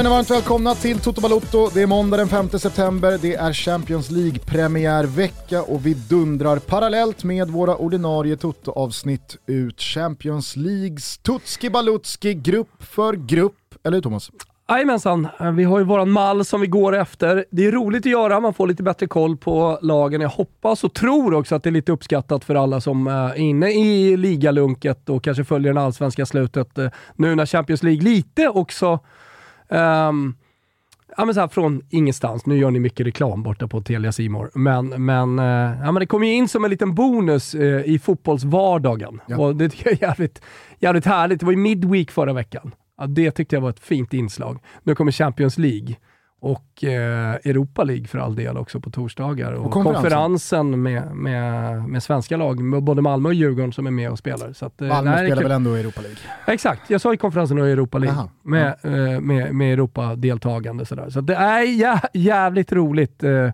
[0.00, 1.70] Känner varmt välkomna till Toto Balotto.
[1.74, 7.48] Det är måndag den 5 september, det är Champions League-premiärvecka och vi dundrar parallellt med
[7.48, 13.54] våra ordinarie Toto-avsnitt ut Champions Leagues Tutski Balutski grupp för grupp.
[13.84, 14.30] Eller hur Thomas?
[14.68, 17.44] Jajamensan, vi har ju våran mall som vi går efter.
[17.50, 20.20] Det är roligt att göra, man får lite bättre koll på lagen.
[20.20, 23.38] Jag hoppas och tror också att det är lite uppskattat för alla som eh, är
[23.38, 28.48] inne i ligalunket och kanske följer det allsvenska slutet eh, nu när Champions League lite
[28.48, 29.00] också
[29.70, 30.34] Um,
[31.16, 34.50] ja, men så här, från ingenstans, nu gör ni mycket reklam borta på Telia Simor.
[34.54, 37.98] men, men, uh, ja, men det kommer ju in som en liten bonus uh, i
[37.98, 39.20] fotbollsvardagen.
[39.26, 39.38] Ja.
[39.38, 40.42] Och det tycker jag är jävligt,
[40.78, 41.40] jävligt härligt.
[41.40, 42.74] Det var ju midweek förra veckan.
[42.98, 44.58] Ja, det tyckte jag var ett fint inslag.
[44.82, 45.96] Nu kommer Champions League
[46.40, 49.52] och eh, Europa League för all del också på torsdagar.
[49.52, 53.90] Och, och konferensen, konferensen med, med, med, svenska lag, både Malmö och Djurgården som är
[53.90, 54.52] med och spelar.
[54.52, 56.18] Så att, eh, Malmö spelar väl ändå i Europa League?
[56.46, 58.90] Exakt, jag sa i konferensen och Europa League Aha, med, ja.
[58.90, 60.84] eh, med, med Europa-deltagande.
[60.84, 61.10] Sådär.
[61.10, 63.50] Så det är jä jävligt roligt eh,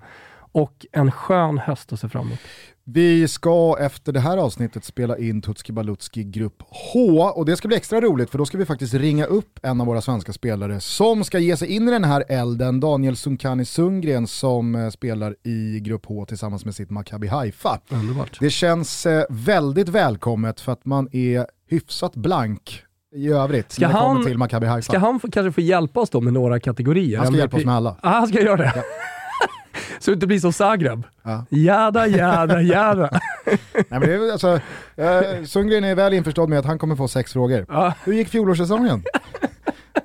[0.52, 2.40] och en skön höst att se fram emot.
[2.88, 6.62] Vi ska efter det här avsnittet spela in Tutski Balutski Grupp
[6.92, 9.80] H och det ska bli extra roligt för då ska vi faktiskt ringa upp en
[9.80, 13.64] av våra svenska spelare som ska ge sig in i den här elden, Daniel Sunkani
[13.64, 17.80] Sundgren som eh, spelar i Grupp H tillsammans med sitt Maccabi Haifa.
[17.88, 18.40] Underbart.
[18.40, 22.82] Det känns eh, väldigt välkommet för att man är hyfsat blank
[23.14, 24.92] i övrigt ska när det kommer till Maccabi Haifa.
[24.92, 27.18] Ska han kanske få hjälpa oss då med några kategorier?
[27.18, 27.96] Han ska hjälpa oss med alla.
[28.02, 28.72] Ah, han ska göra det?
[28.76, 28.82] Ja.
[29.98, 31.06] Så det inte blir som Zagreb.
[31.22, 31.44] Ja.
[31.50, 33.10] Jada, jada, jada.
[33.74, 34.60] Nej, men det är, alltså,
[34.96, 37.66] eh, Sundgren är väl införstådd med att han kommer få sex frågor.
[37.68, 37.92] Ja.
[38.04, 39.02] Hur gick fjolårssäsongen?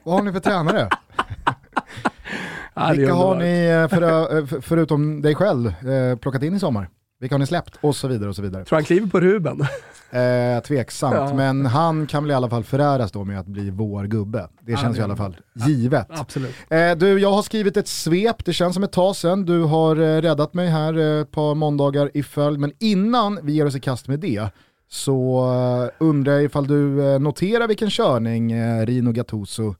[0.03, 0.89] Vad har ni för tränare?
[2.73, 5.73] Ja, Vilka har ni, eh, för, eh, förutom dig själv,
[6.21, 6.89] plockat in i sommar?
[7.19, 7.77] Vilka har ni släppt?
[7.81, 8.65] Och så vidare och så vidare.
[8.65, 9.65] Tror han kliver på Ruben?
[10.11, 11.33] Eh, tveksamt, ja.
[11.33, 14.47] men han kan väl i alla fall föräras då med att bli vår gubbe.
[14.61, 16.07] Det känns ja, i alla fall givet.
[16.09, 16.55] absolut.
[16.69, 19.45] Eh, du, jag har skrivit ett svep, det känns som ett tag sedan.
[19.45, 23.53] Du har eh, räddat mig här eh, ett par måndagar i följd, men innan vi
[23.53, 24.49] ger oss i kast med det
[24.89, 28.55] så eh, undrar jag ifall du eh, noterar vilken körning
[28.85, 29.75] Rino Gattuso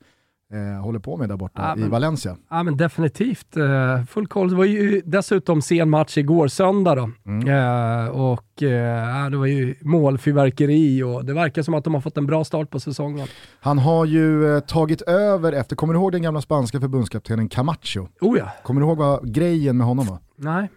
[0.52, 2.36] eh, håller på med där borta ja, men, i Valencia.
[2.50, 3.56] Ja men definitivt.
[3.56, 4.50] Eh, full koll.
[4.50, 7.10] Det var ju dessutom sen match igår söndag då.
[7.26, 7.48] Mm.
[7.48, 12.18] Eh, och eh, det var ju målfyrverkeri och det verkar som att de har fått
[12.18, 13.26] en bra start på säsongen.
[13.60, 18.08] Han har ju eh, tagit över efter, kommer du ihåg den gamla spanska förbundskaptenen Camacho?
[18.20, 18.48] Oh ja.
[18.62, 20.18] Kommer du ihåg vad grejen med honom var?
[20.36, 20.68] Nej.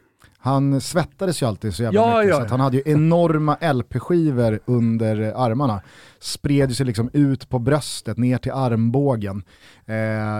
[0.46, 4.60] Han svettades ju alltid så jävla ja, mycket ja, så han hade ju enorma LP-skivor
[4.66, 5.82] under armarna.
[6.20, 9.44] Spred sig liksom ut på bröstet, ner till armbågen.
[9.86, 9.96] Eh,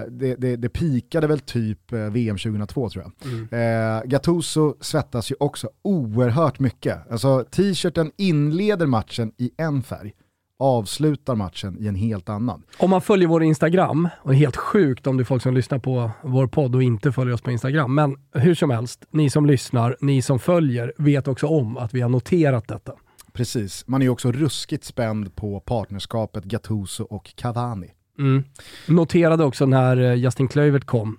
[0.10, 3.32] det, det, det pikade väl typ eh, VM 2002 tror jag.
[3.32, 3.98] Mm.
[3.98, 7.12] Eh, Gattuso svettas ju också oerhört mycket.
[7.12, 10.14] Alltså t-shirten inleder matchen i en färg
[10.60, 12.64] avslutar matchen i en helt annan.
[12.78, 15.54] Om man följer vår Instagram, och det är helt sjukt om det är folk som
[15.54, 19.30] lyssnar på vår podd och inte följer oss på Instagram, men hur som helst, ni
[19.30, 22.94] som lyssnar, ni som följer, vet också om att vi har noterat detta.
[23.34, 27.92] Precis, man är ju också ruskigt spänd på partnerskapet Gattuso och Cavani.
[28.20, 28.44] Mm.
[28.88, 31.18] Noterade också när eh, Justin Kluivert kom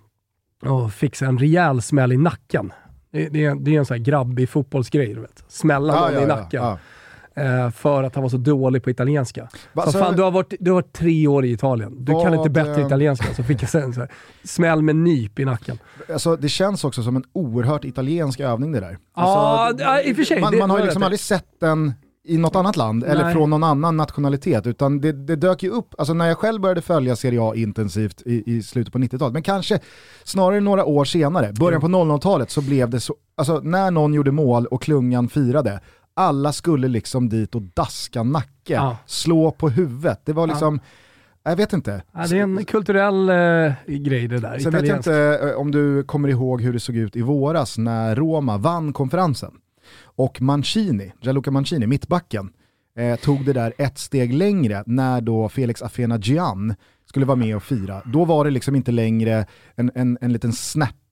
[0.63, 2.73] och fick en rejäl smäll i nacken.
[3.11, 5.45] Det, det, det är en sån här grabbig fotbollsgrej, du vet.
[5.49, 6.63] Smälla ah, någon ja, i nacken.
[6.63, 6.79] Ja, ja
[7.37, 9.49] eh, för att han var så dålig på italienska.
[9.73, 12.13] Va, så, så fan, du, har varit, du har varit tre år i Italien, du
[12.13, 13.35] vad, kan inte bättre eh, italienska.
[13.35, 14.11] Så fick jag sen så här,
[14.45, 15.79] smäll med nyp i nacken.
[16.13, 18.99] Alltså, det känns också som en oerhört italiensk övning det där.
[19.15, 20.41] Alltså, ja, i och för sig.
[20.41, 21.95] Man, man har ju liksom aldrig sett den
[22.27, 23.11] i något annat land Nej.
[23.11, 24.67] eller från någon annan nationalitet.
[24.67, 28.23] Utan det, det, dök ju upp, alltså när jag själv började följa Serie A intensivt
[28.27, 29.79] i, i slutet på 90-talet, men kanske
[30.25, 34.31] snarare några år senare, början på 00-talet så blev det så, alltså när någon gjorde
[34.31, 35.81] mål och klungan firade,
[36.17, 38.99] alla skulle liksom dit och daska nacke, ja.
[39.07, 40.21] slå på huvudet.
[40.25, 40.81] Det var liksom,
[41.43, 41.51] ja.
[41.51, 42.03] jag vet inte.
[42.13, 44.59] Ja, det är en kulturell äh, grej det där.
[44.59, 47.79] Sen vet jag inte äh, om du kommer ihåg hur det såg ut i våras
[47.79, 49.53] när Roma vann konferensen.
[50.03, 52.51] Och Mancini, Gianluca Mancini, mittbacken,
[52.99, 56.75] eh, tog det där ett steg längre när då Felix Afena Gian
[57.09, 58.03] skulle vara med och fira.
[58.05, 60.53] Då var det liksom inte längre en, en, en liten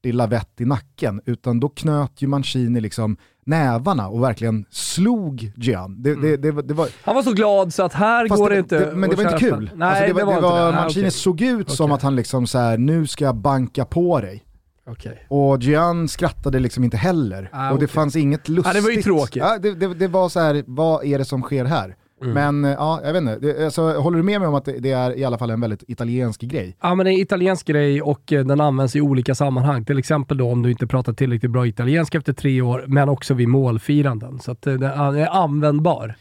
[0.04, 3.16] snärtig lavett i nacken, utan då knöt ju Mancini liksom
[3.46, 6.02] nävarna och verkligen slog Gian.
[6.02, 6.88] Det, det, det, det var...
[7.04, 9.38] Han var så glad så att här Fast går det inte Men det var inte
[9.38, 9.70] kul.
[9.74, 11.76] Nej, alltså det var, det var, Mancini såg ut okay.
[11.76, 14.44] som att han liksom så här, nu ska jag banka på dig.
[14.86, 15.16] Okay.
[15.28, 17.50] Och Gian skrattade liksom inte heller.
[17.52, 18.66] Ah, och det fanns inget lustigt.
[18.66, 19.42] Ah, det var ju tråkigt.
[19.42, 21.96] Ja, det, det, det, var så här, vad är det som sker här?
[22.22, 22.34] Mm.
[22.34, 24.90] Men ja, jag vet inte, det, alltså, håller du med mig om att det, det,
[24.90, 26.76] är i alla fall en väldigt italiensk grej?
[26.80, 29.84] Ja, men det är en italiensk grej och eh, den används i olika sammanhang.
[29.84, 33.34] Till exempel då om du inte pratar tillräckligt bra italienska efter tre år, men också
[33.34, 34.40] vid målfiranden.
[34.40, 36.14] Så att den är användbar.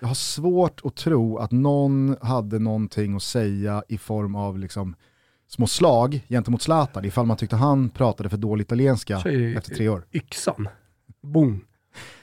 [0.00, 4.94] Jag har svårt att tro att någon hade någonting att säga i form av liksom
[5.48, 10.04] små slag gentemot Zlatan ifall man tyckte han pratade för dålig italienska efter tre år.
[10.12, 10.68] Yxan.
[11.22, 11.64] Boom.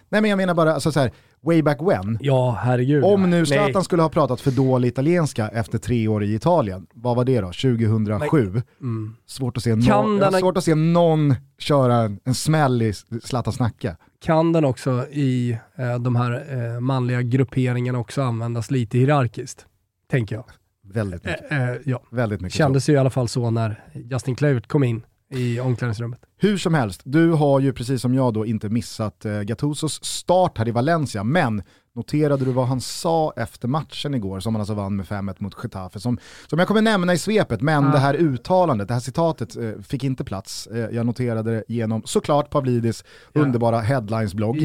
[0.09, 2.17] Nej men jag menar bara, alltså så här, way back when.
[2.21, 3.03] Ja, herregud.
[3.03, 7.15] Om nu Zlatan skulle ha pratat för dålig italienska efter tre år i Italien, vad
[7.15, 7.47] var det då?
[7.47, 8.61] 2007?
[8.81, 9.15] Mm.
[9.25, 10.33] Svårt, att se no den...
[10.33, 12.93] svårt att se någon köra en, en smäll i
[13.23, 13.97] Zlatan snacka.
[14.19, 16.45] Kan den också i eh, de här
[16.75, 19.65] eh, manliga grupperingarna också användas lite hierarkiskt?
[20.11, 20.45] Tänker jag.
[20.83, 21.51] Väldigt mycket.
[21.51, 22.01] Eh, eh ja.
[22.09, 22.91] Väldigt mycket Kändes så.
[22.91, 26.19] ju i alla fall så när Justin Kluivert kom in i omklädningsrummet.
[26.37, 30.57] Hur som helst, du har ju precis som jag då inte missat eh, Gattusos start
[30.57, 31.63] här i Valencia, men
[31.95, 35.55] noterade du vad han sa efter matchen igår, som han alltså vann med 5-1 mot
[35.63, 37.91] Getafe, som, som jag kommer nämna i svepet, men ah.
[37.91, 40.67] det här uttalandet, det här citatet eh, fick inte plats.
[40.67, 43.03] Eh, jag noterade det genom såklart Pavlidis
[43.33, 43.41] ja.
[43.41, 44.57] underbara headlines-blogg.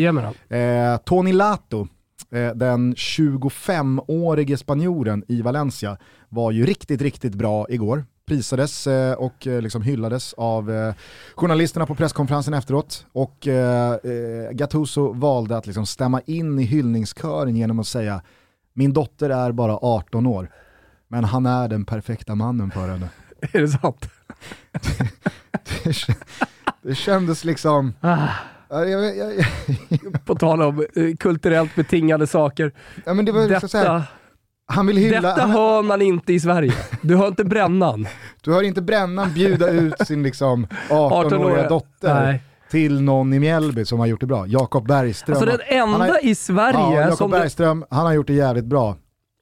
[0.49, 1.89] Eh, Tony Lato,
[2.33, 5.99] eh, den 25-årige spanjoren i Valencia,
[6.29, 10.95] var ju riktigt, riktigt bra igår prisades eh, och eh, liksom hyllades av eh,
[11.35, 13.07] journalisterna på presskonferensen efteråt.
[13.13, 13.49] Och
[14.53, 18.23] Gattuso valde att liksom stämma in i hyllningskören genom att säga
[18.73, 20.51] min dotter är bara 18 år,
[21.09, 23.09] men han är den perfekta mannen för henne.
[23.53, 24.09] Är det sant?
[26.83, 27.93] det, kändes liksom...
[28.01, 28.29] Ah.
[30.25, 30.87] På tal om
[31.21, 32.73] kulturellt betingade saker.
[33.05, 34.05] Ja, men det var Detta
[34.73, 35.21] han vill hylla...
[35.21, 36.75] Detta hör man inte i Sverige.
[37.03, 38.07] Du hör inte brännan.
[38.43, 42.15] Du hör inte brännan bjuda ut sin liksom 18-åriga dotter.
[42.15, 42.43] Nej
[42.73, 44.47] till någon i Mjällby som har gjort det bra.
[44.47, 45.37] Jakob Bergström.
[45.37, 47.31] Alltså den enda har, i Sverige ja, Jakob som...
[47.31, 48.97] Bergström, han har gjort det jävligt bra.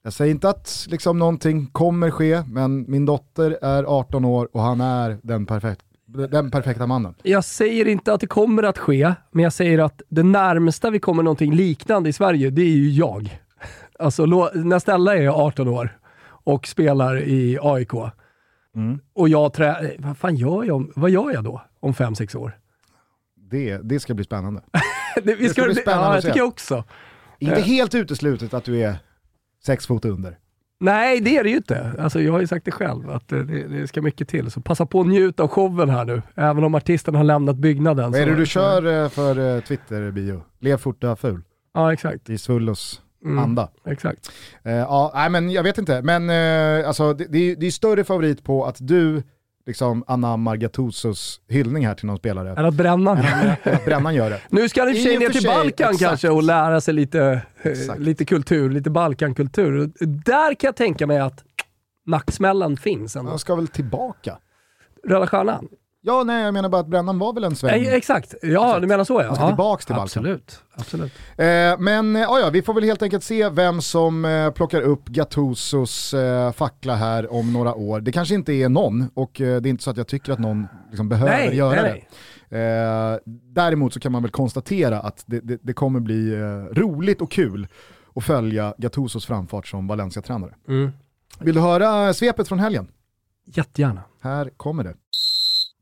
[0.04, 4.62] Jag säger inte att liksom någonting kommer ske, men min dotter är 18 år och
[4.62, 5.84] han är den, perfekt,
[6.30, 7.14] den perfekta mannen.
[7.22, 10.98] Jag säger inte att det kommer att ske, men jag säger att det närmsta vi
[10.98, 13.40] kommer någonting liknande i Sverige, det är ju jag.
[14.00, 15.98] Alltså, när Stella är 18 år
[16.44, 17.92] och spelar i AIK
[18.76, 19.00] mm.
[19.12, 19.92] och jag trä...
[19.98, 20.92] Vad fan gör jag?
[20.96, 22.58] Vad gör jag då om 5-6 år?
[23.36, 24.62] Det, det ska bli spännande.
[25.22, 26.84] det, det ska bli spännande ja, jag tycker jag också.
[27.38, 27.64] Inte eh.
[27.64, 28.96] helt uteslutet att du är
[29.64, 30.38] sex fot under.
[30.80, 31.92] Nej, det är det ju inte.
[31.98, 34.50] Alltså, jag har ju sagt det själv, att det, det ska mycket till.
[34.50, 38.12] Så passa på att njuta av showen här nu, även om artisten har lämnat byggnaden.
[38.12, 40.42] Vad är det du kör eh, för eh, Twitter-bio?
[40.58, 41.42] Lev fort, dö ful.
[41.74, 42.30] Ja, exakt.
[42.30, 43.68] I Svullos mm, anda.
[43.86, 44.32] Exakt.
[44.66, 47.70] Uh, ja, nej, men jag vet inte, men uh, alltså, det, det, är, det är
[47.70, 49.22] större favorit på att du
[49.66, 52.54] liksom anammar Gattusos hyllning här till någon spelare.
[52.58, 53.18] Än att brännan,
[53.62, 54.40] att brännan gör det.
[54.48, 55.98] Nu ska han i och för sig ner till Balkan exakt.
[55.98, 57.42] kanske och lära sig lite,
[57.96, 59.90] lite kultur, lite Balkankultur.
[60.06, 61.44] Där kan jag tänka mig att
[62.06, 63.14] nacksmällan finns.
[63.14, 64.38] Han ska väl tillbaka?
[65.04, 65.68] Röda Stjärnan?
[66.02, 67.86] Ja, nej jag menar bara att Brännan var väl en sväng.
[67.86, 68.80] Eh, exakt, ja exakt.
[68.80, 69.26] du menar så ja.
[69.26, 70.04] Han ska tillbaka till Balkan.
[70.04, 70.62] Absolut.
[70.74, 71.12] Absolut.
[71.36, 75.08] Eh, men eh, ja, vi får väl helt enkelt se vem som eh, plockar upp
[75.08, 78.00] Gattusos eh, fackla här om några år.
[78.00, 80.38] Det kanske inte är någon och eh, det är inte så att jag tycker att
[80.38, 82.08] någon liksom, behöver nej, göra nej,
[82.48, 83.20] det.
[83.54, 86.36] Däremot så kan man väl konstatera att det, det, det kommer bli
[86.72, 87.68] roligt och kul
[88.14, 90.54] att följa Gattusos framfart som Valencia-tränare.
[90.68, 90.90] Mm.
[91.40, 92.88] Vill du höra svepet från helgen?
[93.46, 94.02] Jättegärna.
[94.22, 94.94] Här kommer det.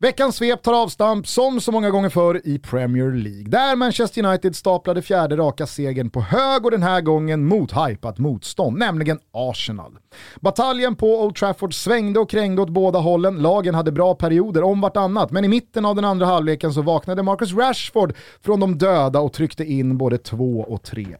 [0.00, 3.44] Veckans svep tar avstamp som så många gånger förr i Premier League.
[3.48, 8.18] Där Manchester United staplade fjärde raka segern på hög och den här gången mot hypat
[8.18, 9.98] motstånd, nämligen Arsenal.
[10.40, 13.42] Bataljen på Old Trafford svängde och krängde åt båda hållen.
[13.42, 17.22] Lagen hade bra perioder om vartannat, men i mitten av den andra halvleken så vaknade
[17.22, 18.14] Marcus Rashford
[18.44, 21.16] från de döda och tryckte in både 2 och 3-1.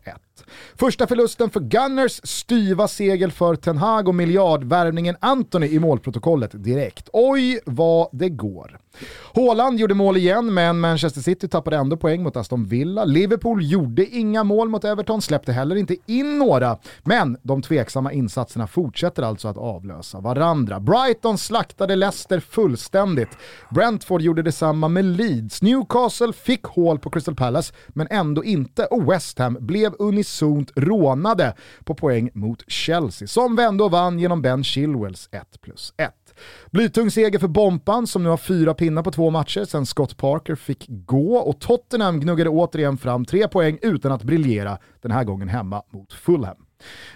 [0.77, 7.09] Första förlusten för Gunners, styva segel för Ten Hag och miljardvärvningen Anthony i målprotokollet direkt.
[7.13, 8.79] Oj vad det går.
[9.35, 13.05] Haaland gjorde mål igen, men Manchester City tappade ändå poäng mot Aston Villa.
[13.05, 18.67] Liverpool gjorde inga mål mot Everton, släppte heller inte in några, men de tveksamma insatserna
[18.67, 20.81] fortsätter alltså att avlösa varandra.
[20.81, 23.39] Brighton slaktade Leicester fullständigt.
[23.71, 25.63] Brentford gjorde detsamma med Leeds.
[25.63, 28.85] Newcastle fick hål på Crystal Palace, men ändå inte.
[28.85, 34.43] Och West Ham blev unisont rånade på poäng mot Chelsea, som vände och vann genom
[34.43, 36.28] Ben Chilwells 1 plus 1.
[36.71, 40.55] Blytung seger för Bompan som nu har fyra pinnar på två matcher sedan Scott Parker
[40.55, 45.49] fick gå och Tottenham gnuggade återigen fram tre poäng utan att briljera, den här gången
[45.49, 46.57] hemma mot Fulham.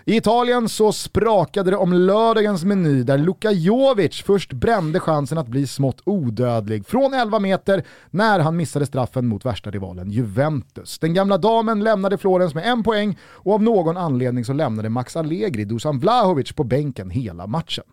[0.05, 5.49] I Italien så sprakade det om lördagens meny där Luka Jovic först brände chansen att
[5.49, 10.99] bli smått odödlig från 11 meter när han missade straffen mot värsta rivalen Juventus.
[10.99, 15.17] Den gamla damen lämnade Florens med en poäng och av någon anledning så lämnade Max
[15.17, 17.85] Allegri Dusan Vlahovic på bänken hela matchen.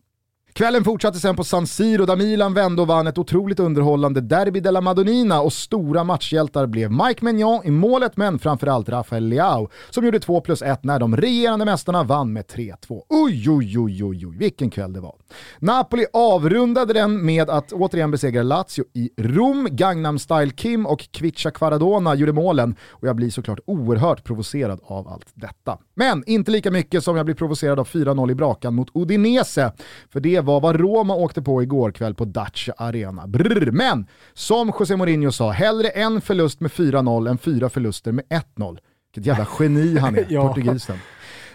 [0.59, 4.59] Kvällen fortsatte sen på San Siro där Milan vände och vann ett otroligt underhållande Derby
[4.59, 10.05] della Madonnina och stora matchhjältar blev Mike Maignan i målet men framförallt Rafael Leao som
[10.05, 12.75] gjorde 2 plus 1 när de regerande mästarna vann med 3-2.
[12.89, 15.15] Oj, oj, oj, oj, oj, vilken kväll det var.
[15.59, 19.67] Napoli avrundade den med att återigen besegra Lazio i Rom.
[19.71, 25.07] Gangnam Style Kim och Kvicha Kvaradona gjorde målen och jag blir såklart oerhört provocerad av
[25.07, 25.77] allt detta.
[25.99, 29.71] Men inte lika mycket som jag blir provocerad av 4-0 i brakan mot Udinese,
[30.09, 33.27] för det var vad Roma åkte på igår kväll på Dacia Arena.
[33.27, 33.71] Brrr.
[33.71, 38.25] Men som José Mourinho sa, hellre en förlust med 4-0 än fyra förluster med
[38.55, 38.77] 1-0.
[39.13, 40.47] Vilket jävla geni han är, ja.
[40.47, 40.97] portugisen.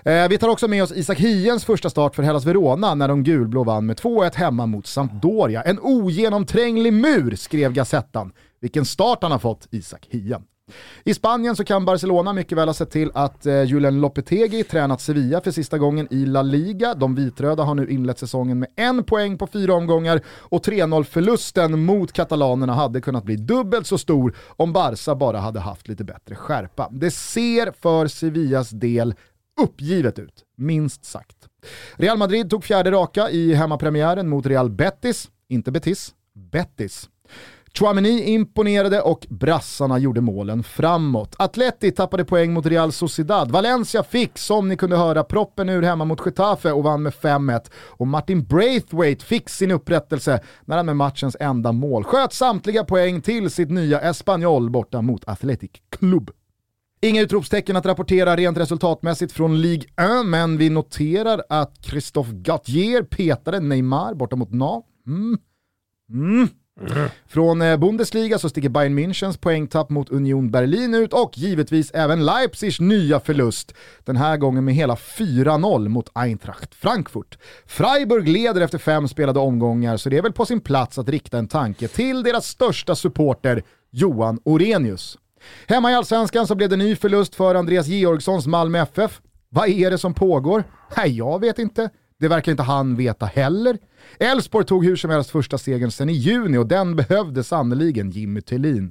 [0.05, 3.25] Eh, vi tar också med oss Isak Hiens första start för Hellas Verona när de
[3.25, 5.63] gulblå vann med 2-1 hemma mot Sampdoria.
[5.63, 8.33] En ogenomtränglig mur, skrev Gazettan.
[8.61, 10.43] Vilken start han har fått, Isak Hien.
[11.05, 15.01] I Spanien så kan Barcelona mycket väl ha sett till att Julian Julen Lopetegi tränat
[15.01, 16.95] Sevilla för sista gången i La Liga.
[16.95, 22.13] De vitröda har nu inlett säsongen med en poäng på fyra omgångar och 3-0-förlusten mot
[22.13, 26.89] katalanerna hade kunnat bli dubbelt så stor om Barca bara hade haft lite bättre skärpa.
[26.91, 29.15] Det ser för Sevillas del
[29.61, 31.37] uppgivet ut, minst sagt.
[31.97, 37.09] Real Madrid tog fjärde raka i hemmapremiären mot Real Betis, inte Betis, Betis.
[37.79, 41.35] Chouameni imponerade och brassarna gjorde målen framåt.
[41.39, 43.51] Atleti tappade poäng mot Real Sociedad.
[43.51, 47.71] Valencia fick, som ni kunde höra, proppen ur hemma mot Getafe och vann med 5-1.
[47.75, 53.23] Och Martin Braithwaite fick sin upprättelse när han med matchens enda mål sköt samtliga poäng
[53.23, 56.31] till sitt nya Espanyol borta mot Athletic Club.
[57.01, 59.89] Inga utropstecken att rapportera rent resultatmässigt från Ligue
[60.21, 64.83] 1, men vi noterar att Christophe Gauthier petade Neymar borta mot Na.
[65.07, 65.39] Mm.
[66.11, 66.49] Mm.
[66.81, 67.09] Mm.
[67.27, 72.25] Från eh, Bundesliga så sticker Bayern Münchens poängtapp mot Union Berlin ut och givetvis även
[72.25, 73.75] Leipzigs nya förlust.
[74.05, 77.39] Den här gången med hela 4-0 mot Eintracht Frankfurt.
[77.67, 81.39] Freiburg leder efter fem spelade omgångar så det är väl på sin plats att rikta
[81.39, 85.19] en tanke till deras största supporter Johan Orenius.
[85.67, 89.21] Hemma i Allsvenskan så blev det ny förlust för Andreas Georgssons Malmö FF.
[89.49, 90.65] Vad är det som pågår?
[90.97, 91.91] Nej, jag vet inte.
[92.21, 93.79] Det verkar inte han veta heller.
[94.19, 98.41] Elfsborg tog hur som helst första segern sen i juni och den behövde sannoliken Jimmy
[98.41, 98.91] Tillin.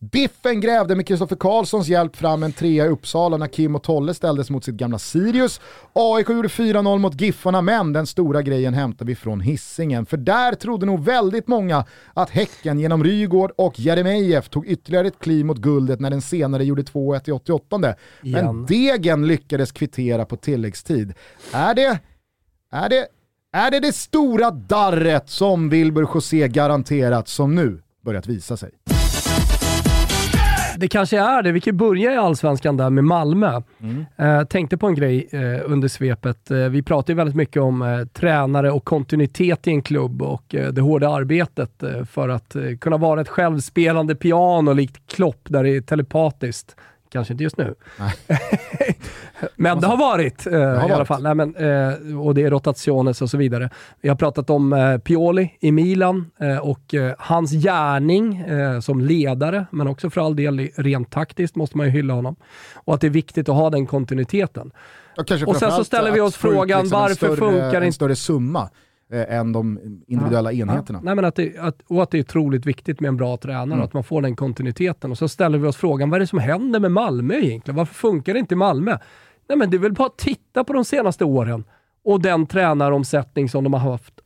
[0.00, 4.14] Biffen grävde med Kristoffer Karlssons hjälp fram en trea i Uppsala när Kim och Tolle
[4.14, 5.60] ställdes mot sitt gamla Sirius.
[5.92, 10.06] AIK gjorde 4-0 mot Giffarna, men den stora grejen hämtar vi från hissingen.
[10.06, 11.84] För där trodde nog väldigt många
[12.14, 16.64] att Häcken genom Rygård och Jeremejeff tog ytterligare ett kliv mot guldet när den senare
[16.64, 17.94] gjorde 2-1 i 88.
[18.22, 21.14] Men Degen lyckades kvittera på tilläggstid.
[21.52, 22.00] Är det
[22.74, 23.06] är det,
[23.54, 28.70] är det det stora darret som Wilbur José garanterat som nu börjat visa sig?
[30.76, 31.52] Det kanske är det.
[31.52, 33.62] Vi kan börja i Allsvenskan där med Malmö.
[33.80, 34.04] Mm.
[34.16, 36.50] Eh, tänkte på en grej eh, under svepet.
[36.50, 40.54] Eh, vi pratar ju väldigt mycket om eh, tränare och kontinuitet i en klubb och
[40.54, 45.62] eh, det hårda arbetet eh, för att kunna vara ett självspelande piano likt Klopp där
[45.62, 46.76] det är telepatiskt
[47.14, 47.74] Kanske inte just nu.
[49.56, 51.22] men det har varit eh, det har i alla fall.
[51.22, 53.70] Nej, men, eh, och det är rotationes och så vidare.
[54.00, 56.30] Vi har pratat om eh, Pioli i Milan
[56.62, 58.44] och hans gärning
[58.82, 62.36] som ledare, men också för all del rent taktiskt måste man ju hylla honom.
[62.74, 64.70] Och att det är viktigt att ha den kontinuiteten.
[65.16, 67.86] Och, och sen så ställer vi oss frågan, liksom varför större, funkar inte...
[67.86, 68.70] En större summa
[69.12, 70.98] eh, än de individuella ja, enheterna.
[70.98, 71.04] Ja.
[71.04, 73.74] Nej, men att det, att, och att det är otroligt viktigt med en bra tränare,
[73.74, 73.80] mm.
[73.80, 75.10] att man får den kontinuiteten.
[75.10, 77.76] Och så ställer vi oss frågan, vad är det som händer med Malmö egentligen?
[77.76, 78.98] Varför funkar det inte i Malmö?
[79.48, 81.64] Nej, men det är väl bara att titta på de senaste åren
[82.04, 84.20] och den tränaromsättning som de har haft.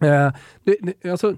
[0.00, 0.32] Eh,
[0.64, 1.36] det, det, alltså,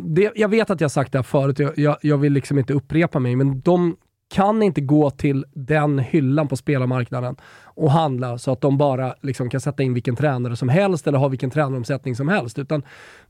[0.00, 2.72] det, jag vet att jag sagt det här förut, jag, jag, jag, vill liksom inte
[2.72, 3.96] upprepa mig, men de
[4.28, 9.50] kan inte gå till den hyllan på spelarmarknaden och handla så att de bara liksom
[9.50, 12.58] kan sätta in vilken tränare som helst eller ha vilken tränaromsättning som helst.
[12.58, 12.82] Utan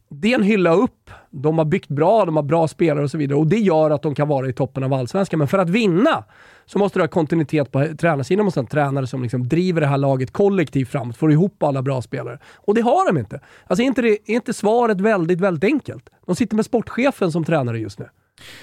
[0.09, 1.11] det är en hylla upp.
[1.31, 4.03] De har byggt bra, de har bra spelare och så vidare och det gör att
[4.03, 5.39] de kan vara i toppen av allsvenskan.
[5.39, 6.25] Men för att vinna
[6.67, 8.39] så måste du ha kontinuitet på tränarsidan.
[8.39, 11.63] Du måste ha en tränare som liksom driver det här laget kollektivt framåt, får ihop
[11.63, 12.39] alla bra spelare.
[12.55, 13.41] Och det har de inte.
[13.67, 16.11] Alltså är inte, det, är inte svaret väldigt, väldigt enkelt?
[16.27, 18.09] De sitter med sportchefen som tränare just nu.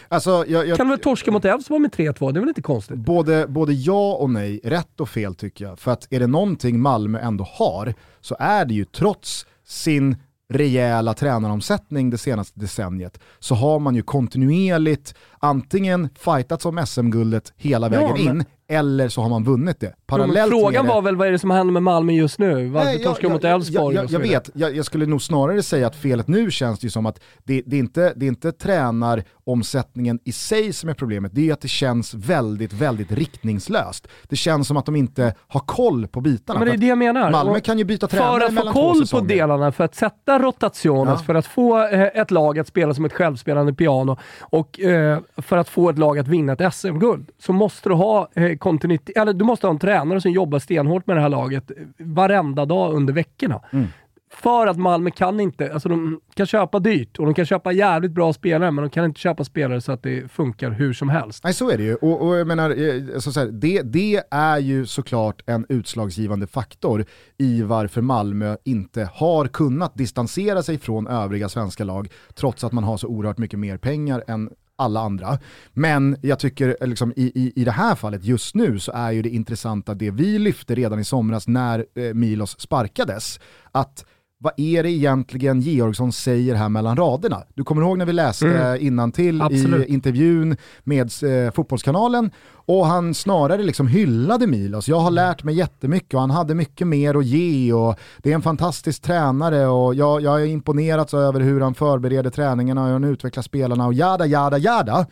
[0.08, 2.98] Alltså, jag, jag, kan väl torska mot Elfsborg med 3-2, det är väl inte konstigt?
[2.98, 5.80] Både, både ja och nej, rätt och fel tycker jag.
[5.80, 10.18] För att är det någonting Malmö ändå har, så är det ju trots sin
[10.50, 17.89] rejäla tränaromsättning det senaste decenniet så har man ju kontinuerligt antingen fightats om SM-guldet hela
[17.89, 18.38] vägen ja, men...
[18.38, 21.32] in eller så har man vunnit det parallellt Frågan med det- var väl vad är
[21.32, 22.67] det som händer med Malmö just nu?
[22.70, 23.96] Varför Nej, torskar de mot Elfsborg?
[23.96, 26.89] Jag, jag, jag vet, jag, skulle nog snarare säga att felet nu känns det ju
[26.91, 31.32] som att det, det, är inte, det är inte tränaromsättningen i sig som är problemet,
[31.36, 34.08] det är att det känns väldigt, väldigt riktningslöst.
[34.29, 36.60] Det känns som att de inte har koll på bitarna.
[36.60, 37.22] Men det är För det jag menar.
[37.25, 39.84] att Malmö kan ju byta För tränare att få mellan två koll på delarna, för
[39.84, 41.25] att sätta rotationes, Ja.
[41.25, 45.58] för att få eh, ett lag att spela som ett självspelande piano och eh, för
[45.58, 49.34] att få ett lag att vinna ett SM-guld, så måste du ha eh, kontinuitet, eller
[49.34, 52.93] du måste ha en tränare som jobbar stenhårt med det här laget eh, varenda dag
[52.93, 53.62] under veckorna.
[53.72, 53.88] Mm.
[54.33, 58.12] För att Malmö kan inte, alltså de kan köpa dyrt och de kan köpa jävligt
[58.12, 61.43] bra spelare, men de kan inte köpa spelare så att det funkar hur som helst.
[61.43, 64.24] Nej så är det ju, och, och jag menar, eh, alltså så här, det, det
[64.31, 67.05] är ju såklart en utslagsgivande faktor
[67.38, 72.83] i varför Malmö inte har kunnat distansera sig från övriga svenska lag, trots att man
[72.83, 74.50] har så oerhört mycket mer pengar än
[74.84, 75.40] alla andra.
[75.74, 79.12] Men jag tycker eh, liksom, i, i, i det här fallet just nu så är
[79.12, 83.40] ju det intressanta det vi lyfte redan i somras när eh, Milos sparkades,
[83.72, 84.06] att
[84.44, 87.44] vad är det egentligen Georgsson säger här mellan raderna?
[87.54, 88.82] Du kommer ihåg när vi läste Mm.
[88.88, 89.90] innantill Absolut.
[89.90, 92.32] i intervjun med eh, Fotbollskanalen
[92.66, 94.88] och han snarare liksom hyllade Milos.
[94.88, 98.36] Jag har lärt mig jättemycket och han hade mycket mer att ge och det är
[98.36, 102.94] en fantastisk tränare och jag, jag är imponerad över hur han förbereder träningarna och hur
[102.94, 105.06] han utvecklar spelarna och jada jada jada.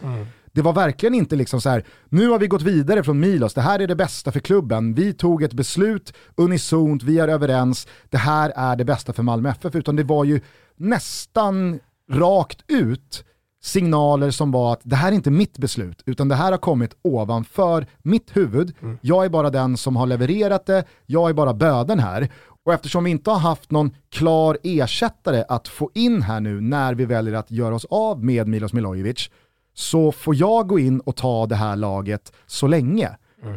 [0.54, 3.62] Det var verkligen inte liksom så här, nu har vi gått vidare från Milos, det
[3.62, 8.18] här är det bästa för klubben, vi tog ett beslut unisont, vi är överens, det
[8.18, 10.42] här är det bästa för Malmö FF, utan det var ju
[10.78, 11.80] nästan
[12.12, 13.26] rakt ut
[13.64, 16.96] signaler som var att det här är inte mitt beslut, utan det här har kommit
[17.02, 18.76] ovanför mitt huvud.
[19.02, 22.30] Jag är bara den som har levererat det, jag är bara böden här.
[22.64, 26.94] Och eftersom vi inte har haft någon klar ersättare att få in här nu när
[26.94, 29.30] vi väljer att göra oss av med Milos Milojevic,
[29.74, 33.10] så får jag gå in och ta det här laget så länge.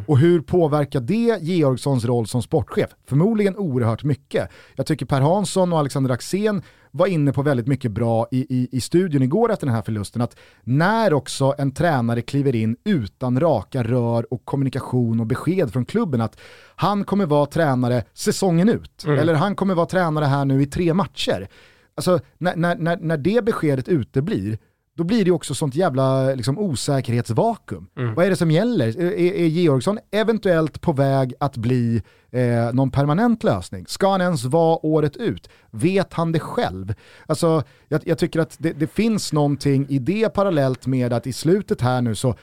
[0.07, 2.89] Och hur påverkar det Georgssons roll som sportchef?
[3.07, 4.49] Förmodligen oerhört mycket.
[4.75, 8.69] Jag tycker Per Hansson och Alexander Axén var inne på väldigt mycket bra i, i,
[8.71, 13.39] i studion igår efter den här förlusten, att när också en tränare kliver in utan
[13.39, 16.39] raka rör och kommunikation och besked från klubben att
[16.75, 20.93] han kommer vara tränare säsongen ut, eller han kommer vara tränare här nu i tre
[20.93, 21.47] matcher.
[21.95, 24.57] Alltså när, när, när, när det beskedet uteblir,
[24.97, 27.87] då blir det också sånt jävla liksom, osäkerhetsvakuum.
[28.15, 29.01] Vad är det som gäller?
[29.01, 33.85] Är, är Georgsson eventuellt på väg att bli eh, någon permanent lösning?
[33.87, 35.49] Ska han ens vara året ut?
[35.71, 36.93] Vet han det själv?
[37.25, 41.33] Alltså, jag, jag tycker att det, det finns någonting i det parallellt med att i
[41.33, 42.35] slutet här nu så eh,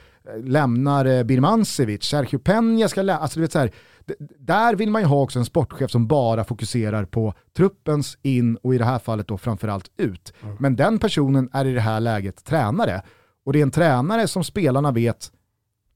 [0.45, 3.71] lämnar eh, Birmancevic, Sergio Peña ska lämna, alltså du vet så här,
[4.39, 8.75] där vill man ju ha också en sportchef som bara fokuserar på truppens in och
[8.75, 10.33] i det här fallet då framförallt ut.
[10.59, 13.03] Men den personen är i det här läget tränare.
[13.45, 15.31] Och det är en tränare som spelarna vet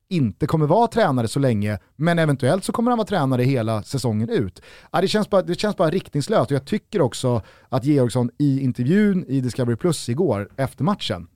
[0.08, 4.28] inte kommer vara tränare så länge, men eventuellt så kommer han vara tränare hela säsongen
[4.28, 4.62] ut.
[4.92, 8.60] Ja, det, känns bara, det känns bara riktningslöst och jag tycker också att Georgsson i
[8.60, 11.28] intervjun i Discovery Plus igår efter matchen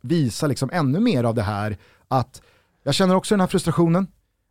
[0.00, 1.78] visar liksom ännu mer av det här
[2.08, 2.42] att
[2.82, 4.06] jag känner också den här frustrationen.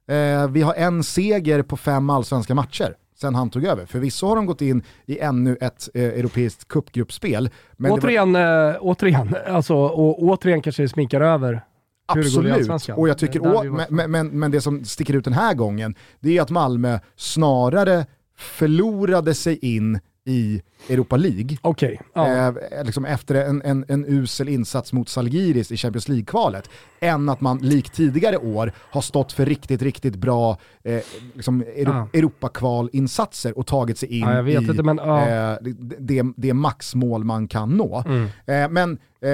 [0.08, 3.86] Eh, vi har en seger på fem allsvenska matcher sen han tog över.
[3.86, 7.50] Förvisso har de gått in i ännu ett eh, europeiskt cupgruppspel.
[7.78, 11.62] Det var- återigen, eh, återigen, alltså, och återigen kanske det sminkar över
[12.08, 15.96] Absolut, och jag tycker, å, men, men, men det som sticker ut den här gången,
[16.20, 18.06] det är att Malmö snarare
[18.38, 21.58] förlorade sig in i Europa League.
[21.62, 22.48] Okej, ja.
[22.48, 27.42] Eh, liksom efter en, en, en usel insats mot Salgiris i Champions League-kvalet, än att
[27.42, 31.00] man likt tidigare år har stått för riktigt, riktigt bra eh,
[31.34, 32.08] liksom Euro, Ja.
[32.14, 35.58] Europakvalinsatser och tagit sig in Ja, i inte, men, eh,
[36.00, 38.04] det, det, maxmål man kan nå.
[38.06, 38.24] Mm.
[38.24, 39.32] Eh, men eh,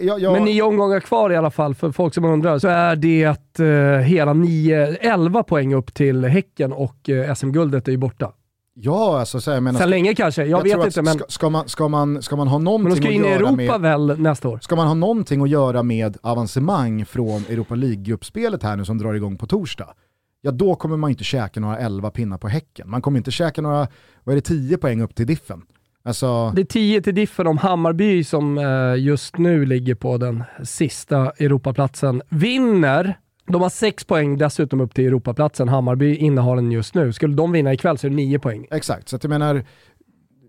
[0.00, 2.96] jag, jag, Men nio omgångar kvar i alla fall, för folk som undrar, så är
[2.96, 3.66] det att eh,
[4.06, 8.32] hela nio, 11 poäng upp till Häcken och eh, SM-guldet är ju borta.
[8.78, 11.14] Ja, alltså så här, jag menar, Sen länge kanske, jag, tror vet att inte, men,
[11.14, 13.28] ska, ska, man, ska, man, ska man ha men någonting de ska att in i
[13.28, 14.58] göra Europa med väl nästa år?
[14.62, 19.14] Ska man ha någonting att göra med avancemang från Europa League-gruppspelet här nu som drar
[19.14, 19.94] igång på torsdag,
[20.40, 22.90] ja då kommer man inte käka några 11 pinnar på Häcken.
[22.90, 23.88] Man kommer inte käka några,
[24.24, 25.62] vad är det, 10 poäng upp till diffen.
[26.04, 30.44] Alltså, Det är 10 till diffen om Hammarby som eh, just nu ligger på den
[30.64, 33.18] sista Europaplatsen vinner.
[33.46, 35.68] De har 6 poäng dessutom upp till Europaplatsen.
[35.68, 37.12] Hammarby innehar den just nu.
[37.12, 38.66] Skulle de vinna ikväll så är det 9 poäng.
[38.70, 39.64] exakt, så att jag menar,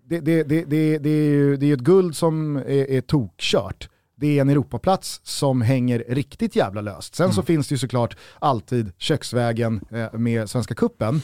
[0.10, 3.90] det, det, det, det, det, är ju det är ett guld som är, är tokkört.
[4.16, 7.16] Det är en Europaplats som hänger riktigt jävla löst.
[7.16, 7.34] Sen Mm.
[7.34, 11.22] så finns det ju såklart alltid köksvägen eh, med Svenska Kuppen.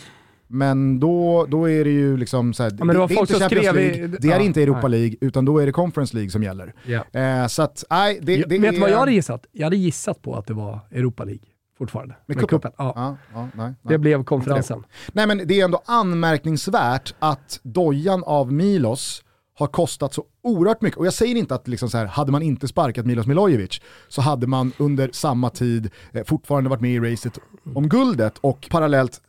[0.48, 3.46] Men då, då är det ju liksom så här, men det det, är inte Champions
[3.68, 5.00] skrev i- League, det är ja, inte Europa nej.
[5.00, 6.74] League, utan då är det Conference League som gäller.
[6.88, 7.42] Yeah.
[7.44, 9.46] Eh, så att, nej, det, det vet du vad jag hade gissat?
[9.52, 11.42] Jag hade gissat på att det var Europa League
[11.84, 12.16] fortfarande.
[12.26, 12.72] Med Men kuppen?
[12.78, 12.94] Ja.
[12.96, 13.98] Ja, ja, nej, Det nej.
[13.98, 14.84] blev konferensen.
[15.14, 19.24] nej men det är ändå anmärkningsvärt att dojan av Milos
[19.56, 21.00] har kostat så oerhört mycket.
[21.00, 24.22] Och jag säger inte att liksom så här, hade man inte sparkat Milos Milojevic så
[24.22, 27.40] hade man under samma tid eh, fortfarande varit med i racet
[27.76, 29.22] om guldet och parallellt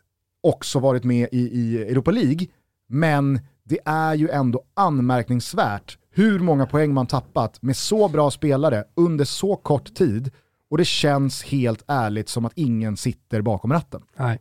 [0.43, 2.47] också varit med i, i Europa League.
[2.89, 8.85] Men det är ju ändå anmärkningsvärt hur många poäng man tappat med så bra spelare
[8.97, 10.31] under så kort tid
[10.71, 14.03] och det känns helt ärligt som att ingen sitter bakom ratten.
[14.19, 14.39] Nej.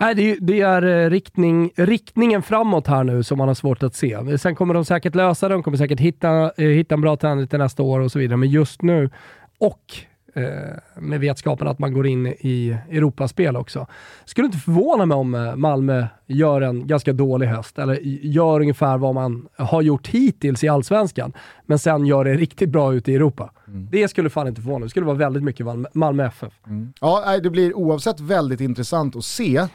[0.00, 3.82] Nej, det, är- det är eh, riktning, riktningen framåt här nu som man har svårt
[3.82, 4.38] att se.
[4.38, 7.46] Sen kommer de säkert lösa det, de kommer säkert hitta, eh, hitta en bra tränare
[7.46, 8.36] till nästa år och så vidare.
[8.36, 9.10] Men just nu,
[9.58, 9.82] och
[10.94, 13.86] med vetskapen att man går in i Europaspel också.
[14.24, 18.98] Skulle inte förvåna mig om eh, Malmö gör en ganska dålig höst, eller gör ungefär
[18.98, 21.32] vad man har gjort hittills i Allsvenskan,
[21.66, 23.50] men sen gör det riktigt bra ute i Europa.
[23.90, 24.86] Det skulle fan inte förvåna mig.
[24.86, 26.52] Det skulle vara väldigt mycket Malmö, Malmö FF.
[27.00, 29.66] Ja, nej, det blir oavsett väldigt intressant att se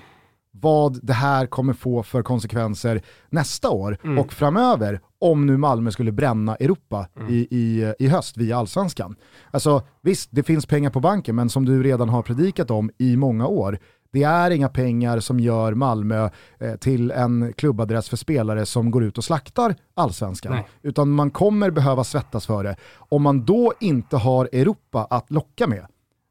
[0.52, 6.12] vad det här kommer få för konsekvenser nästa år och framöver om nu Malmö skulle
[6.12, 9.16] bränna Europa i, i, i höst via allsvenskan.
[9.52, 13.18] Alltså visst, det finns pengar på banken, men som du redan har predikat om i
[13.18, 13.80] många år,
[14.12, 19.04] det är inga pengar som gör Malmö eh, till en klubbadress för spelare som går
[19.04, 20.54] ut och slaktar allsvenskan.
[20.54, 20.68] Nej.
[20.82, 22.76] Utan man kommer behöva svettas för det.
[22.96, 25.86] Om man då inte har Europa att locka med,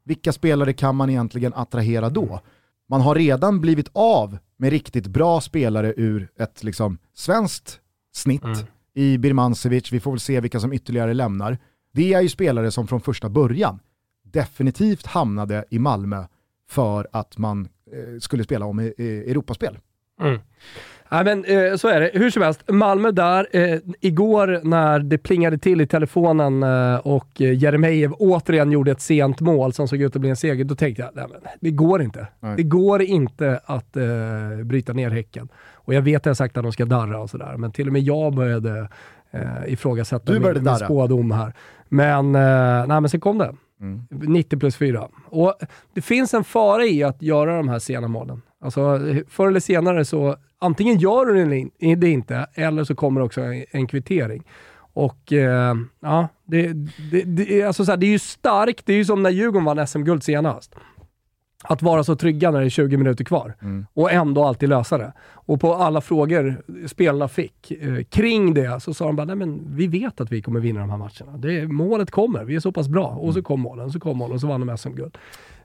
[0.05, 2.39] vilka spelare kan man egentligen attrahera då?
[2.89, 7.79] Man har redan blivit av med riktigt bra spelare ur ett liksom, svenskt
[8.13, 8.41] snitt
[8.93, 11.57] i Birmancevic, vi får väl se vilka som ytterligare lämnar.
[11.91, 13.79] Det är ju spelare som från första början
[14.23, 16.25] definitivt hamnade i Malmö
[16.69, 19.77] för att man eh, skulle spela om i, i Europaspel.
[21.11, 22.11] Nej men eh, så är det.
[22.13, 23.47] Hur som helst, Malmö där.
[23.51, 29.01] Eh, igår när det plingade till i telefonen eh, och eh, Jeremejeff återigen gjorde ett
[29.01, 31.71] sent mål som såg ut att bli en seger, då tänkte jag, nej men det
[31.71, 32.27] går inte.
[32.39, 32.53] Nej.
[32.57, 34.03] Det går inte att eh,
[34.63, 35.49] bryta ner Häcken.
[35.73, 37.93] Och jag vet att jag sagt att de ska darra och sådär, men till och
[37.93, 38.89] med jag började
[39.31, 39.41] eh,
[39.73, 41.53] ifrågasätta Du började min, min spådom här.
[41.89, 43.55] Men, eh, nej, men sen kom det.
[43.81, 44.01] Mm.
[44.09, 45.07] 90 plus 4.
[45.25, 45.53] Och
[45.93, 48.41] det finns en fara i att göra de här sena målen.
[48.61, 53.65] Alltså, förr eller senare så antingen gör du det inte, eller så kommer också en,
[53.71, 54.43] en kvittering.
[54.93, 56.73] Och eh, ja, det,
[57.11, 58.85] det, det, alltså så här, det är ju starkt.
[58.85, 60.75] Det är ju som när Djurgården vann SM-guld senast.
[61.63, 63.55] Att vara så trygga när det är 20 minuter kvar
[63.93, 65.13] och ändå alltid lösa det.
[65.31, 69.75] Och på alla frågor spelarna fick eh, kring det så sa de bara, nej men
[69.75, 71.37] vi vet att vi kommer vinna de här matcherna.
[71.37, 73.07] Det, målet kommer, vi är så pass bra.
[73.07, 75.17] Och så kom målen, så kom målen och så vann de SM-guld.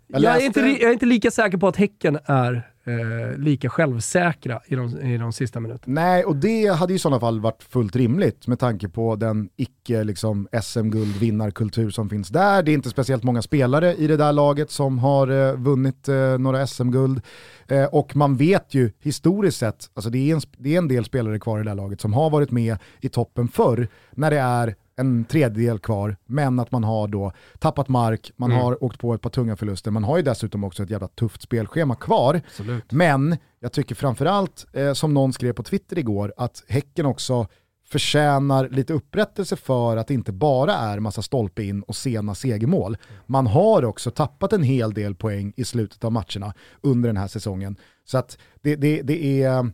[0.07, 3.71] Jag Jag, är inte, jag är inte lika säker på att Häcken är eh, lika
[3.71, 6.01] självsäkra i de, i de sista minuterna.
[6.01, 9.49] Nej, och det hade ju i sådana fall varit fullt rimligt med tanke på den
[9.57, 12.63] icke liksom, SM-guld-vinnarkultur som finns där.
[12.63, 16.39] Det är inte speciellt många spelare i det där laget som har eh, vunnit eh,
[16.39, 17.21] några SM-guld.
[17.69, 21.05] Eh, och man vet ju historiskt sett, alltså det är, en, det är en del
[21.05, 24.39] spelare kvar i det där laget som har varit med i toppen förr när det
[24.39, 29.15] är en tredjedel kvar, men att man har då tappat mark, man har åkt på
[29.15, 32.41] ett par tunga förluster, man har ju dessutom också ett jävla tufft spelschema kvar.
[32.47, 32.93] Absolut.
[32.93, 37.47] Men jag tycker framförallt, eh, som någon skrev på Twitter igår, att Häcken också
[37.87, 42.97] förtjänar lite upprättelse för att det inte bara är massa stolpe in och sena segermål.
[43.27, 47.29] Man har också tappat en hel del poäng i slutet av matcherna under den här
[47.29, 47.77] säsongen.
[48.05, 49.71] Så att det, det, det, är,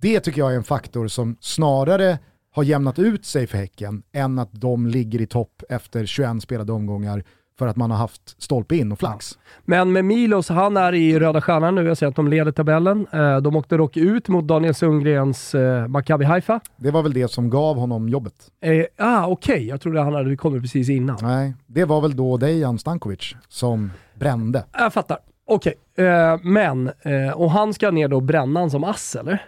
[0.00, 2.18] det tycker jag är en faktor som snarare
[2.52, 6.72] har jämnat ut sig för Häcken än att de ligger i topp efter 21 spelade
[6.72, 7.24] omgångar
[7.58, 9.38] för att man har haft stolpe in och flax.
[9.64, 11.82] Men med Milos, han är i Röda Stjärnan nu.
[11.82, 13.06] Jag ser att de leder tabellen.
[13.12, 16.60] Eh, de åkte dock ut mot Daniel Sundgrens eh, Maccabi Haifa.
[16.76, 18.34] Det var väl det som gav honom jobbet.
[18.60, 21.18] Eh, ah, Okej, jag trodde han hade kommit precis innan.
[21.22, 24.64] Nej, det var väl då Dejan Stankovic som brände.
[24.72, 25.18] Jag fattar.
[25.46, 29.42] Okej, eh, men, eh, och han ska ner då brännan som ass eller?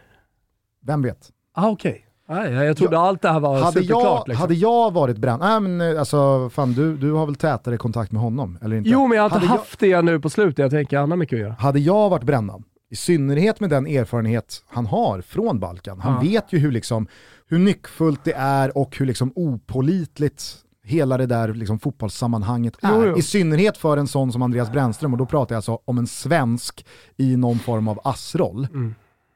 [0.87, 1.31] Vem vet?
[1.53, 2.07] Ah, Okej.
[2.29, 4.05] Nej, jag trodde allt det här var Hade superklart.
[4.05, 4.41] jag, liksom.
[4.41, 8.13] hade jag varit bränd, nej men eh, alltså fan du, du har väl tätare kontakt
[8.13, 8.91] med honom, eller inte?
[8.91, 10.59] Jo, men jag har inte hade haft det nu på slutet.
[10.59, 11.51] Jag tänker han har mycket att göra.
[11.59, 16.13] Jag, hade jag varit brännan, i synnerhet med den erfarenhet han har från Balkan, han
[16.15, 16.21] Ja.
[16.31, 17.07] vet ju hur, liksom,
[17.49, 20.57] hur nyckfullt det är och hur liksom opålitligt
[20.87, 22.89] hela det där liksom fotbollssammanhanget är.
[22.95, 23.17] Jo, jo.
[23.17, 26.07] I synnerhet för en sån som Andreas Brännström, och då pratar jag alltså om en
[26.07, 28.67] svensk i någon form av assroll.
[28.73, 28.95] Mm.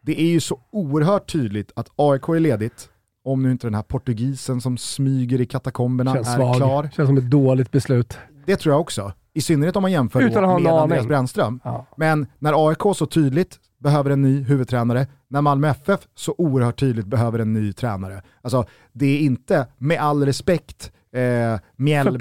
[0.09, 2.89] Det är ju så oerhört tydligt att AIK är ledigt,
[3.25, 6.57] om nu inte den här portugisen som smyger i katakomberna Känns är svag.
[6.57, 6.91] klar.
[6.97, 8.19] Känns som ett dåligt beslut.
[8.47, 9.13] Det tror jag också.
[9.35, 11.09] I synnerhet om man jämför Utan med Andreas aning.
[11.09, 11.61] Brännström.
[11.65, 11.87] Ja.
[11.97, 17.07] Men när AIK så tydligt behöver en ny huvudtränare, när Malmö FF så oerhört tydligt
[17.07, 18.23] behöver en ny tränare.
[18.43, 22.19] Alltså, det är inte, med all respekt eh, Mjällby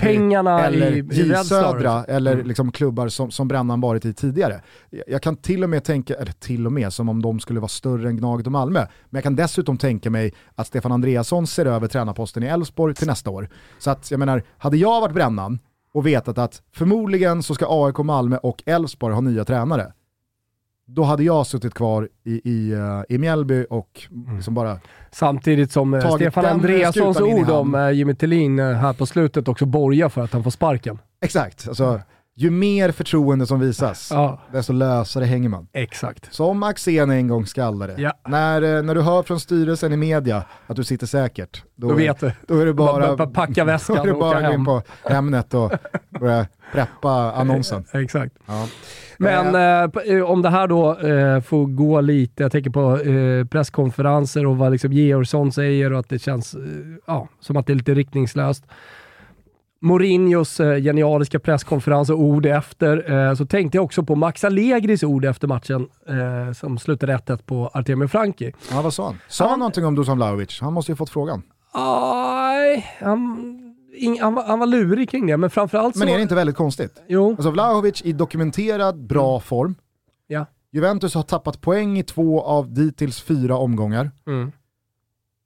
[0.65, 2.47] eller J Södra eller Mm.
[2.47, 4.61] liksom klubbar som, som Brännan varit i tidigare.
[4.89, 7.59] Jag- Jag kan till och med tänka, eller till och med som om de skulle
[7.59, 11.47] vara större än Gnaget och Malmö, men jag kan dessutom tänka mig att Stefan Andreasson
[11.47, 13.49] ser över tränarposten i Elfsborg till nästa år.
[13.79, 15.59] Så att jag menar, hade jag varit Brännan
[15.93, 19.93] och vetat att förmodligen så ska AIK, Malmö och Elfsborg ha nya tränare,
[20.87, 24.01] då hade jag suttit kvar i, i, eh, i Mjällby och
[24.35, 24.79] liksom bara
[25.11, 30.09] Samtidigt som eh, Stefan Andreassons ord om eh, Jimmy Tillin här på slutet också borgar
[30.09, 30.99] för att han får sparken.
[31.21, 32.01] Exakt, alltså,
[32.35, 35.67] ju mer förtroende som visas, Ja, desto lösare hänger man.
[35.73, 36.33] exakt.
[36.33, 37.95] Som Axén en gång skallade.
[38.01, 38.11] Ja.
[38.27, 42.19] När, när du hör från styrelsen i media att du sitter säkert, då, Då vet
[42.19, 42.31] du.
[42.47, 44.65] då är det bara, Bara packa väskan och bara åka gå in hem.
[44.65, 45.71] på Hemnet och
[46.19, 47.85] börja preppa annonsen.
[47.93, 48.35] Exakt.
[48.45, 48.67] Ja.
[49.19, 52.97] Men eh, p- eh, om det här då eh, får gå lite, jag tänker på
[52.99, 56.61] eh, presskonferenser och vad liksom Georgsson säger och att det känns eh,
[57.07, 58.65] ja, som att det är lite riktningslöst.
[59.79, 65.03] Mourinhos eh, genialiska presskonferens och ord efter, eh, så tänkte jag också på Max Allegris
[65.03, 68.53] ord efter matchen eh, som slutade 1-1 på Artemio Franki.
[68.71, 69.17] ja, vad sa han?
[69.27, 70.61] Sa han Han- någonting om Dusan Vlahovic?
[70.61, 71.41] Han måste ju fått frågan.
[71.73, 73.66] Aj, han,
[73.97, 75.99] ing, han, var, han var lurig kring det, men framförallt så...
[75.99, 77.01] Men är det inte väldigt konstigt?
[77.07, 79.75] Jo, Alltså Vlahovic i dokumenterad bra form.
[80.27, 80.45] ja.
[80.71, 84.11] Juventus har tappat poäng i två av dittills fyra omgångar.
[84.27, 84.51] Mm.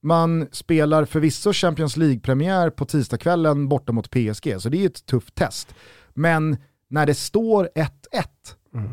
[0.03, 5.05] Man spelar förvisso Champions League-premiär på tisdagskvällen borta mot PSG, så det är ju ett
[5.05, 5.75] tufft test.
[6.13, 6.57] Men
[6.89, 7.89] när det står 1-1,
[8.73, 8.89] Mm.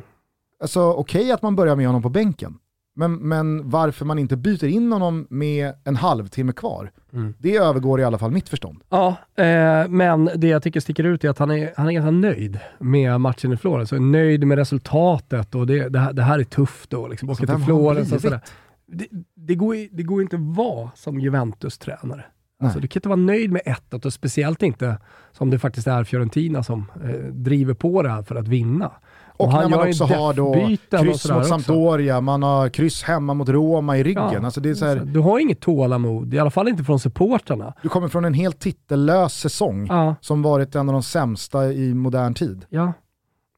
[0.62, 2.58] alltså okej att man börjar med honom på bänken,
[2.98, 7.34] men, men varför man inte byter in honom med en halvtimme kvar, Mm.
[7.38, 8.80] det övergår i alla fall mitt förstånd.
[8.88, 12.10] Ja, eh, men det jag tycker sticker ut är att han är, han är ganska
[12.10, 13.92] nöjd med matchen i Florens.
[13.92, 17.08] och Nöjd med resultatet och det, det, här, det här är tufft då.
[17.08, 17.30] Liksom.
[17.30, 18.40] Åka till Florens och sådär.
[18.86, 22.24] Det, det, går, det går inte att vara som Juventus-tränare.
[22.62, 24.98] Alltså, du kan inte vara nöjd med 1 och speciellt inte
[25.32, 28.92] som det faktiskt är Fiorentina som eh, driver på det här för att vinna.
[29.38, 30.54] Och, när man också har då och
[31.00, 31.44] kryss mot också.
[31.48, 34.28] Sampdoria, man har kryss hemma mot Roma i ryggen.
[34.32, 34.44] Ja.
[34.44, 37.74] Alltså det är så här, Du har inget tålamod, i alla fall inte från supportrarna.
[37.82, 41.94] du kommer från en helt titellös säsong Ja, som varit en av de sämsta i
[41.94, 42.66] modern tid.
[42.68, 42.92] ja.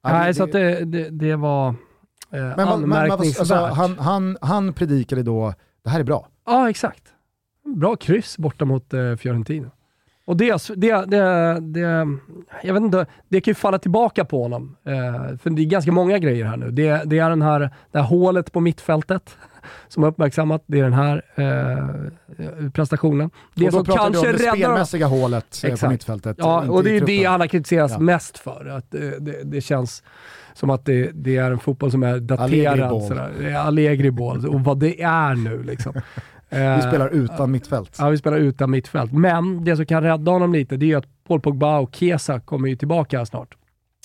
[0.03, 1.75] Ja, Nej, det- så att det, det, det var eh,
[2.31, 3.41] Men, vad- men, anmärkningsvärt.
[3.41, 6.29] alltså, han, han, han predikade då, det här är bra.
[6.47, 7.03] Ja, exakt.
[7.77, 9.71] Bra kryss borta mot eh, Fiorentina.
[10.31, 12.09] Och det, det, det, det,
[12.63, 14.77] jag vet inte, det kan ju falla tillbaka på honom.
[14.85, 16.71] Eh, för det är ganska många grejer här nu.
[16.71, 17.61] Det, det är den här,
[17.93, 19.37] det här hålet på mittfältet
[19.89, 20.63] som har uppmärksammat.
[20.67, 23.31] Det är den här eh, prestationen.
[23.55, 25.91] Det och då som pratar kanske du om det räddar spelmässiga hålet eh, på Exakt.
[25.93, 26.37] mittfältet.
[26.41, 28.01] Ja, och det är det han har kritiserats Ja.
[28.01, 28.67] mest för.
[28.77, 30.03] Att det, det, det känns
[30.55, 32.91] som att det, det är en fotboll som är Allegri daterad.
[32.91, 33.03] ball.
[33.09, 33.31] sådär.
[33.41, 35.93] Det är Allegri ball och vad det är nu liksom.
[36.51, 37.97] Vi Eh, spelar utan mittfält.
[37.99, 39.13] Ja, vi spelar utan mittfält.
[39.13, 42.41] Men det som kan rädda honom lite, det är ju att Paul Pogba och Kesa
[42.41, 43.55] kommer ju tillbaka snart.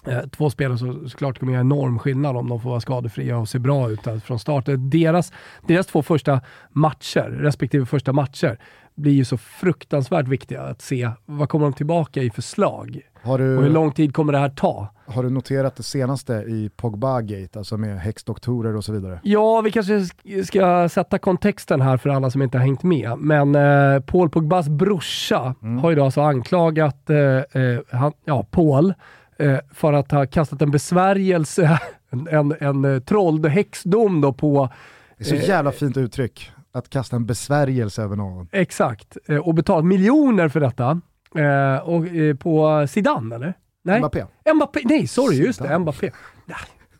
[0.08, 3.50] Eh, två spelare som såklart kommer göra enorm skillnad om de får vara skadefria och
[3.50, 4.68] se bra ut från start.
[4.68, 5.34] Eh, Deras,
[5.68, 8.58] deras två första matcher, respektive första matcher,
[8.96, 13.40] blir ju så fruktansvärt viktiga att se vad kommer de tillbaka i för slag Har
[13.40, 14.88] och hur du, lång tid kommer det här ta?
[15.08, 19.20] har du noterat det senaste i Pogba-gate, alltså med häxdoktorer och så vidare?
[19.24, 23.18] Ja, vi kanske sk- ska sätta kontexten här för alla som inte har hängt med.
[23.18, 28.94] Men eh, Paul Pogbas brorsa har ju då alltså anklagat eh, eh, han, ja, Paul
[29.40, 34.70] eh, för att ha kastat en besvärjelse, en, en, en eh, troll, häxdom då på
[35.18, 38.48] Det är så Eh, jävla fint uttryck, att kasta en besvärjelse över någon.
[38.52, 39.18] Exakt.
[39.28, 41.02] Eh, och betalat miljoner för detta.
[41.36, 43.54] Eh, och, eh, på Zidane, eller?
[43.84, 44.26] Nej, Mbappé.
[44.56, 44.80] Mbappé.
[44.84, 45.64] Nej, sorry, just det.
[45.66, 45.80] Zidane.
[45.80, 46.12] Mbappé.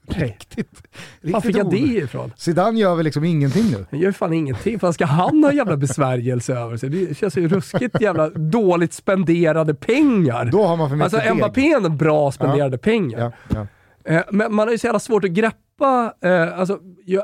[0.08, 0.82] Riktigt,
[1.22, 2.32] Var fick jag det ifrån?
[2.38, 3.86] Zidane gör väl liksom ingenting nu?
[3.92, 4.80] Han gör fan ingenting.
[4.80, 6.90] Fan ska han ha jävla besvärjelse över sig?
[6.90, 10.46] Det känns ju ruskigt jävla dåligt spenderade pengar.
[10.52, 11.38] Då har man för mycket Alltså deg.
[11.38, 13.20] Mbappé är en bra spenderade pengar.
[13.20, 14.14] Ja, ja.
[14.14, 16.14] Eh, Men man har ju så jävla svårt att greppa.
[16.22, 16.80] Eh, alltså,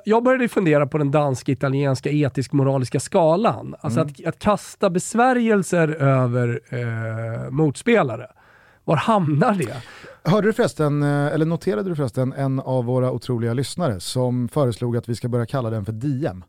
[0.06, 3.76] jag, började fundera på den dansk-italienska etisk-moraliska skalan.
[3.80, 8.28] Alltså att, att kasta besvärjelser över eh, motspelare.
[8.84, 9.76] Var hamnar det?
[10.24, 14.98] Hörde du förresten, eh, eller noterade du förresten en av våra otroliga lyssnare som föreslog
[14.98, 16.44] att vi ska börja kalla den för DM?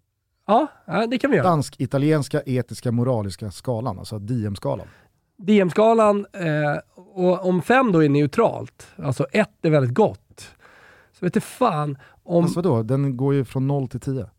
[0.46, 0.66] Ja,
[1.10, 1.48] det kan vi göra.
[1.48, 4.86] Dansk-italienska etiska moraliska skalan, alltså DM-skalan.
[5.38, 10.50] DM-skalan, eh, och om fem då är neutralt, alltså ett är väldigt gott,
[11.18, 12.44] så vet du fan om...
[12.44, 14.30] Fast vadå, den går ju från 0 till 10.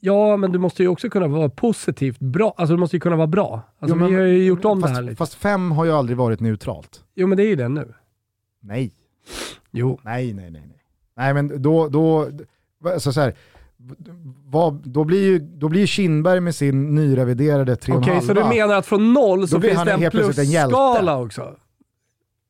[0.00, 2.54] Ja, men du måste ju också kunna vara positivt bra.
[2.56, 3.62] Alltså du måste ju kunna vara bra.
[3.78, 5.16] Alltså Jo, men- vi har ju gjort om fast, det här lite.
[5.16, 7.04] Fast 5 har ju aldrig varit neutralt.
[7.14, 7.94] Jo, men det är ju det nu.
[8.62, 8.92] Nej,
[9.70, 10.00] Jo.
[10.02, 10.62] nej, nej, nej.
[10.66, 10.74] Nej,
[11.16, 12.28] nej men då, då,
[12.84, 13.34] alltså så här,
[14.46, 17.98] vad, då, blir ju, då blir ju Kindberg med sin nyreviderade 3,5.
[17.98, 21.56] Okej, så du menar att från noll så finns det en plusskala också?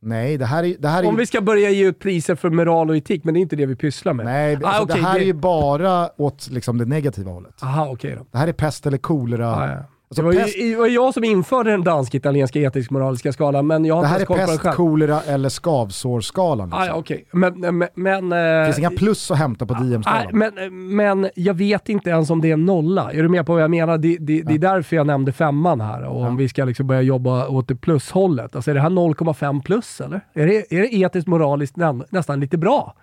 [0.02, 2.50] Nej, det här är, det här är Om vi ska börja ge ut priser för
[2.50, 4.26] moral och etik, men det är inte det vi pysslar med.
[4.26, 7.62] Nej, Ah, alltså, okej, det här det- är ju bara åt liksom, det negativa hållet.
[7.62, 8.26] Aha, okej då.
[8.30, 9.84] Det här är pest eller kolera.
[10.12, 10.22] Ah, ja.
[10.26, 13.84] Alltså, det, var pest, ju, det var jag som införde den dansk-italienska etisk-moraliska skalan, men
[13.84, 14.74] jag har det inte här är koll på den pest, själv.
[14.74, 16.68] kolera eller skavsårsskalan.
[16.68, 16.82] Liksom.
[16.82, 17.24] Ah, ja, okej.
[17.32, 17.60] Men...
[17.60, 20.26] men, men Det finns eh, inga plus att hämta på DM-skalan.
[20.32, 23.12] men, men jag vet inte ens om det är en nolla.
[23.12, 23.98] Är du med på vad jag menar?
[23.98, 26.04] Det, det, det är därför jag nämnde femman här.
[26.04, 28.56] Och om vi ska liksom börja jobba åt det plushållet.
[28.56, 30.20] Alltså är det här 0,5 plus eller?
[30.34, 32.94] Är det, är det etiskt moraliskt nä, nästan lite bra?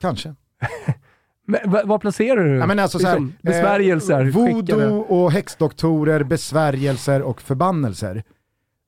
[0.00, 0.34] Kanske.
[1.46, 2.56] Men, vad, placerar du?
[2.56, 8.22] Ja, men alltså, så här, liksom, besvärjelser, eh, voodoo och häxdoktorer, besvärjelser och förbannelser.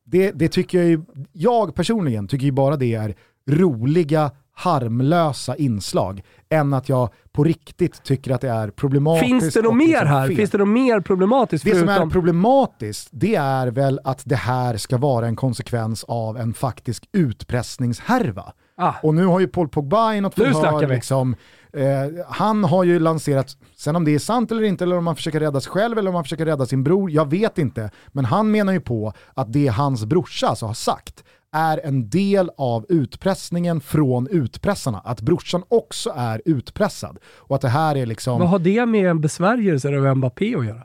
[0.07, 3.15] Det, det tycker jag ju, jag personligen tycker ju bara det är
[3.51, 6.23] roliga, harmlösa inslag.
[6.49, 9.27] Än att jag på riktigt tycker att det är problematiskt.
[9.27, 10.27] Finns det något mer liksom här?
[10.27, 10.37] fel.
[10.37, 11.65] Finns det något mer problematiskt?
[11.65, 16.05] Det som är förutom- problematiskt, det är väl att det här ska vara en konsekvens
[16.09, 18.53] av en faktisk utpressningshärva.
[18.77, 18.93] Ah.
[19.03, 21.37] Och nu har ju Paul Pogba i något förhör, liksom,
[21.75, 25.17] eh, han har ju lanserat, sen om det är sant eller inte, eller om han
[25.17, 27.91] försöker rädda sig själv eller om han försöker rädda sin bror, jag vet inte.
[28.09, 32.51] Men han menar ju på att det hans brorsa alltså har sagt är en del
[32.57, 34.99] av utpressningen från utpressarna.
[34.99, 37.19] Att brorsan också är utpressad.
[37.27, 38.41] Och att det här är liksom...
[38.41, 40.85] Vad har det med en besvärjelse av Mbappé att göra?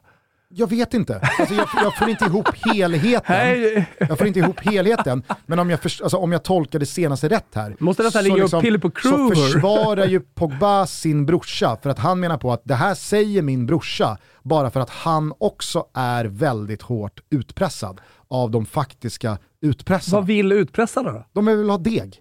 [0.53, 1.19] Jag vet inte.
[1.39, 3.85] Alltså jag, jag får inte ihop helheten.
[3.99, 5.23] Jag får inte ihop helheten.
[5.45, 7.75] Men om jag, förs- alltså om jag tolkar det senaste rätt här.
[7.79, 9.35] Måste så ringa upp Pille på Så Kruger.
[9.35, 13.65] försvarar ju Pogba sin brorsa för att han menar på att det här säger min
[13.65, 20.17] brorsa bara för att han också är väldigt hårt utpressad av de faktiska utpressarna.
[20.17, 21.25] vad vill utpressarna då?
[21.33, 22.19] De vill ha deg.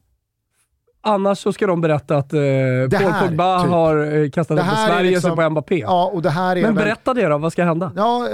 [1.08, 3.70] Annars så ska de berätta att eh, Paul här, Pogba typ.
[3.70, 5.78] har eh, kastat här är besvärjelse liksom- på Mbappé.
[5.78, 7.92] Ja, och det här är Men väl- berätta det då, vad ska hända?
[7.96, 8.28] Ja,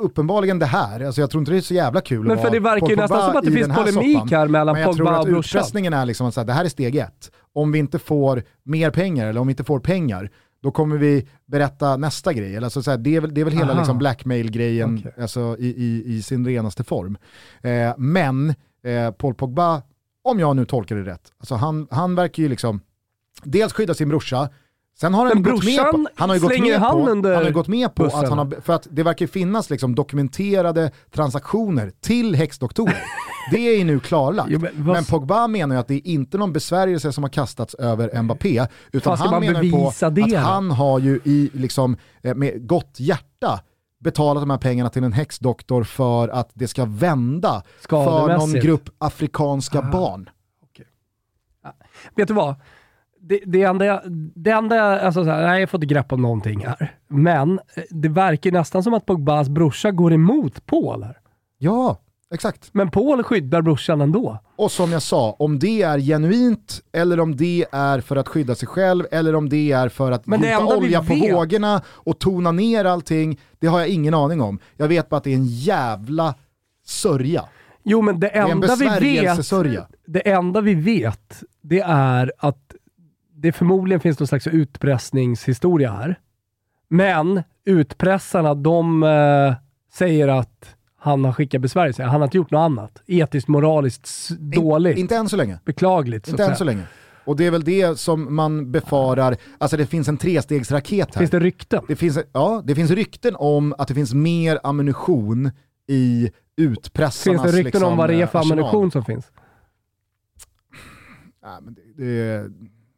[0.00, 1.00] uppenbarligen det här.
[1.04, 3.22] Alltså jag tror inte det är så jävla kul Men för det verkar ju nästan
[3.28, 4.28] som att det finns här polemik soppan.
[4.38, 6.64] här mellan Men jag Pogba tror och att utpressningen är liksom att säga, det här
[6.64, 7.30] är steg ett.
[7.54, 10.30] Om vi inte får mer pengar eller om vi inte får pengar,
[10.62, 12.56] då kommer vi berätta nästa grej.
[12.56, 15.22] Alltså så här, det, är väl, det är väl hela liksom blackmail-grejen Okej.
[15.22, 17.18] alltså, i, i, i sin renaste form.
[17.62, 18.48] Eh, men
[18.84, 19.82] eh, Paul Pogba,
[20.24, 22.80] om jag nu tolkar det rätt, alltså han, han verkar ju liksom
[23.42, 24.48] dels skydda sin brorsa,
[25.00, 26.86] Sen har han, gått med på, han har ju gått med på,
[27.34, 28.20] han har gått med på bussen.
[28.20, 33.02] att han har, för att det verkar finnas liksom dokumenterade transaktioner till häxdoktorer.
[33.50, 34.50] Det är ju nu klarlagt.
[34.50, 37.74] Jo, men men Pogba menar ju att det är inte någon besvärjelse som har kastats
[37.74, 42.34] över Mbappé, utan han menar ju på det att han har ju i, liksom, eh,
[42.34, 43.60] med gott hjärta
[44.00, 47.62] betalat de här pengarna till en häxdoktor för att det ska vända
[48.04, 49.90] för någon grupp afrikanska Ah.
[49.92, 50.30] barn.
[52.16, 52.54] Vet du vad?
[53.20, 54.00] Det, det enda, jag-
[54.34, 56.94] det enda jag- alltså så här, nej, jag får inte grepp om någonting här.
[57.08, 61.18] Men eh, det verkar nästan som att Pogbas brorsa går emot Paul här.
[61.58, 62.00] Ja,
[62.34, 62.68] exakt.
[62.74, 64.38] Men Paul skyddar brorsan ändå.
[64.56, 68.54] Och som jag sa, om det är genuint eller om det är för att skydda
[68.54, 72.18] sig själv eller om det är för att det gjuta olja på vet- vågorna och
[72.18, 74.58] tona ner allting, det har jag ingen aning om.
[74.76, 76.34] Jag vet bara att det är en jävla
[76.86, 77.44] sörja.
[77.82, 78.88] Jo, men det Det enda vi
[79.20, 79.50] vet,
[80.06, 82.74] det enda vi vet, det är att
[83.34, 86.18] det förmodligen finns någon slags utpressningshistoria här.
[86.88, 89.54] Men utpressarna, de eh,
[89.92, 92.02] säger att han har skickat besvärjelse.
[92.02, 93.02] Han har inte gjort något annat.
[93.06, 94.98] Etiskt, moraliskt dåligt.
[94.98, 95.58] Inte än så länge.
[95.64, 96.28] Beklagligt.
[96.28, 96.82] Inte än så länge.
[97.24, 101.20] Och det är väl det som man befarar, alltså det finns en trestegsraket här.
[101.20, 101.84] Finns det rykten?
[101.88, 105.50] Det finns, ja, det finns rykten om att det finns mer ammunition
[105.86, 108.58] i utpressarnas Finns det rykten liksom, om vad det är för eh, arsenal.
[108.58, 109.32] ammunition som finns?
[111.42, 112.50] Nej, men det, det,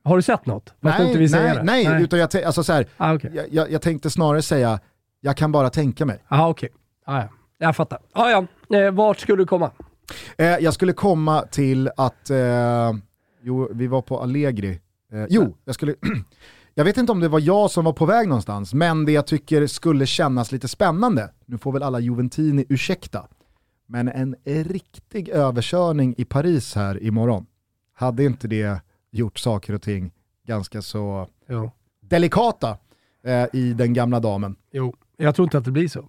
[0.04, 0.74] Har du sett något?
[0.82, 1.90] Fast nej, inte säga nej, det?
[1.90, 3.48] nej, utan jag, alltså så här, Ah, okej.
[3.50, 4.80] jag, jag, tänkte snarare säga,
[5.20, 6.24] jag kan bara tänka mig.
[6.28, 6.68] Aha, okej.
[7.06, 7.28] Ah, ja.
[7.62, 7.98] Jag fattar.
[8.12, 8.46] Ah, ja.
[8.78, 9.70] eh, vart skulle du komma?
[10.38, 12.92] Eh, jag skulle komma till att, eh,
[13.42, 14.80] jo, vi var på Allegri.
[15.12, 15.94] Eh, jo, jag skulle,
[16.74, 19.26] jag vet inte om det var jag som var på väg någonstans, men det jag
[19.26, 23.26] tycker skulle kännas lite spännande, nu får väl alla Juventini ursäkta,
[23.86, 27.46] men en riktig överkörning i Paris här imorgon,
[27.94, 30.12] hade inte det gjort saker och ting
[30.46, 31.70] ganska så Jo.
[32.00, 32.76] delikata
[33.24, 34.56] eh, i den gamla damen?
[34.72, 34.94] jo.
[35.16, 36.04] Jag tror inte att det blir så.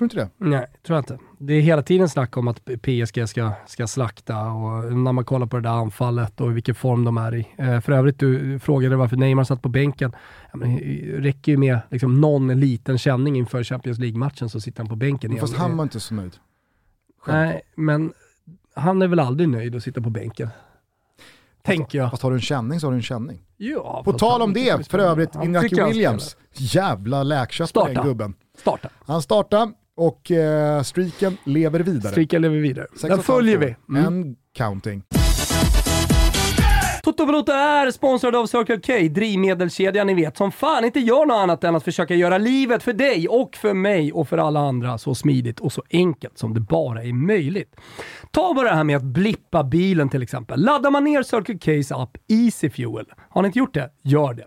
[0.00, 0.48] Tror du inte det?
[0.50, 1.18] Nej, tror jag inte.
[1.38, 5.46] Det är hela tiden snack om att PSG ska, ska slakta och när man kollar
[5.46, 7.46] på det där anfallet och vilken form de är i.
[7.58, 10.12] Eh, för övrigt, du frågade varför Neymar satt på bänken.
[10.52, 14.78] Ja, men det räcker ju med liksom, någon liten känning inför Champions League-matchen så sitter
[14.78, 15.36] han på bänken.
[15.38, 15.62] Fast igen.
[15.62, 16.36] han var inte så nöjd.
[17.18, 17.36] Själv.
[17.38, 18.12] Nej, men
[18.74, 20.48] han är väl aldrig nöjd att sitta på bänken.
[21.62, 22.10] tänker jag.
[22.10, 23.42] Fast har du en känning så har du en känning.
[23.56, 26.36] Ja, På fast tal om det, för övrigt, Inaki Williams.
[26.52, 28.34] Jävla läkkött på den gubben.
[28.58, 28.88] Starta.
[29.06, 32.12] Han startar och eh, streaken lever vidare.
[32.12, 32.86] Streaken lever vidare.
[33.02, 33.76] Den följer vi.
[33.88, 34.06] Mm.
[34.06, 35.02] En counting.
[37.02, 37.22] Toto
[37.52, 41.76] är sponsrad av Circle K, drivmedelskedjan ni vet, som fan inte gör något annat än
[41.76, 45.60] att försöka göra livet för dig och för mig och för alla andra så smidigt
[45.60, 47.76] och så enkelt som det bara är möjligt.
[48.30, 50.60] Ta bara det här med att blippa bilen till exempel.
[50.60, 53.90] Laddar man ner Circle K's app Easy Fuel, har ni inte gjort det?
[54.02, 54.46] Gör det.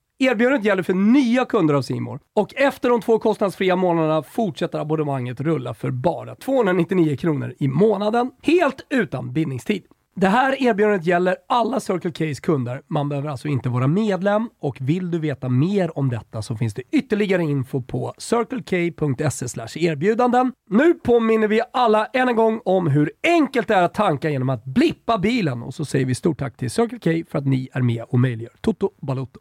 [0.21, 5.41] Erbjudandet gäller för nya kunder av Simor och efter de två kostnadsfria månaderna fortsätter abonnemanget
[5.41, 9.83] rulla för bara 299 kronor i månaden, helt utan bindningstid.
[10.15, 12.81] Det här erbjudandet gäller alla Circle K's kunder.
[12.87, 16.73] Man behöver alltså inte vara medlem och vill du veta mer om detta så finns
[16.73, 20.51] det ytterligare info på circlek.se erbjudanden.
[20.69, 24.49] Nu påminner vi alla än en gång om hur enkelt det är att tanka genom
[24.49, 27.69] att blippa bilen och så säger vi stort tack till Circle K för att ni
[27.73, 29.39] är med och möjliggör Toto Balotto.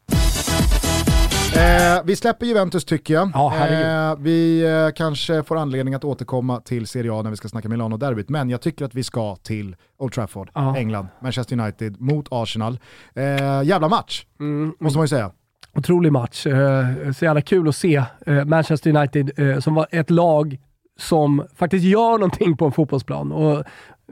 [1.56, 3.30] Eh, vi släpper Juventus tycker jag.
[3.34, 7.48] Ja, eh, vi eh, kanske får anledning att återkomma till Serie A när vi ska
[7.48, 10.76] snacka Milano-derbyt, men jag tycker att vi ska till Old Trafford, Ja.
[10.76, 12.78] England, Manchester United mot Arsenal.
[13.14, 15.30] Eh, jävla match, Mm, måste man ju säga.
[15.74, 16.46] Otrolig match.
[16.46, 16.86] Eh,
[17.16, 19.30] så jävla kul att se eh, Manchester United
[19.64, 20.58] som var ett lag
[21.00, 23.32] som faktiskt gör någonting på en fotbollsplan.
[23.32, 23.64] Och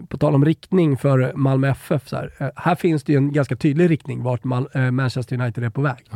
[0.09, 3.57] på tal om riktning för Malmö FF, så här, här finns det ju en ganska
[3.57, 4.45] tydlig riktning vart
[4.93, 6.11] Manchester United är på väg.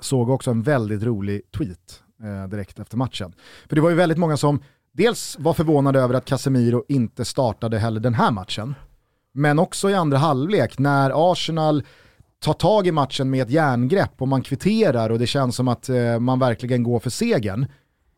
[0.00, 3.34] Såg också en väldigt rolig tweet eh, direkt efter matchen.
[3.68, 7.78] För det var ju väldigt många som dels var förvånade över att Casemiro inte startade
[7.78, 8.74] heller den här matchen,
[9.32, 11.82] men också i andra halvlek när Arsenal
[12.38, 15.88] tar tag i matchen med ett järngrepp och man kvitterar och det känns som att
[15.88, 17.66] eh, man verkligen går för segern.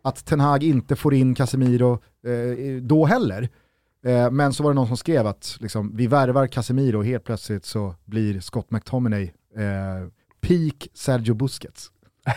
[0.03, 1.93] Att Ten Hag inte får in Casemiro
[2.27, 3.49] eh, då heller.
[4.05, 7.25] Eh, men så var det någon som skrev att liksom, vi värvar Casemiro och helt
[7.25, 9.25] plötsligt så blir Scott McTominay
[9.57, 10.09] eh,
[10.47, 11.91] peak Sergio Busquets.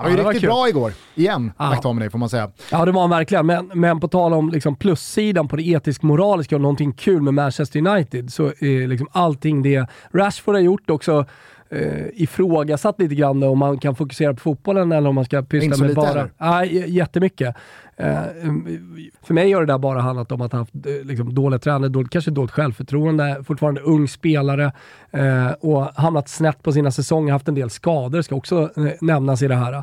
[0.00, 0.48] Han var ju var riktigt kul.
[0.48, 1.52] bra igår, igen.
[1.72, 2.50] McTominay får man säga.
[2.70, 3.46] Ja, det var han verkligen.
[3.46, 7.86] Men, men på tal om liksom plussidan på det etisk-moraliska och någonting kul med Manchester
[7.86, 11.26] United, så är liksom allting det Rashford har gjort också
[11.70, 15.68] eh, ifrågasatt lite grann om man kan fokusera på fotbollen eller om man ska pyssla
[15.86, 16.06] med bara...
[16.38, 16.64] heller.
[16.64, 17.56] J- jättemycket.
[17.96, 18.22] Eh,
[19.22, 21.88] för mig har det där bara handlat om att han haft eh, liksom, dåliga tränare,
[21.88, 24.72] dåligt, kanske dåligt självförtroende, fortfarande ung spelare
[25.10, 29.42] eh, och hamnat snett på sina säsonger, haft en del skador, ska också eh, nämnas
[29.42, 29.82] i det här.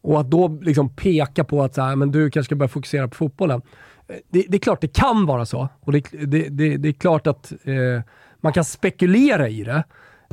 [0.00, 3.08] Och att då liksom peka på att så här, men du kanske ska börja fokusera
[3.08, 3.62] på fotbollen.
[4.08, 5.68] Eh, Det, det är klart det kan vara så.
[5.80, 8.02] Och det, det, det, det är klart att eh,
[8.40, 9.84] man kan spekulera i det.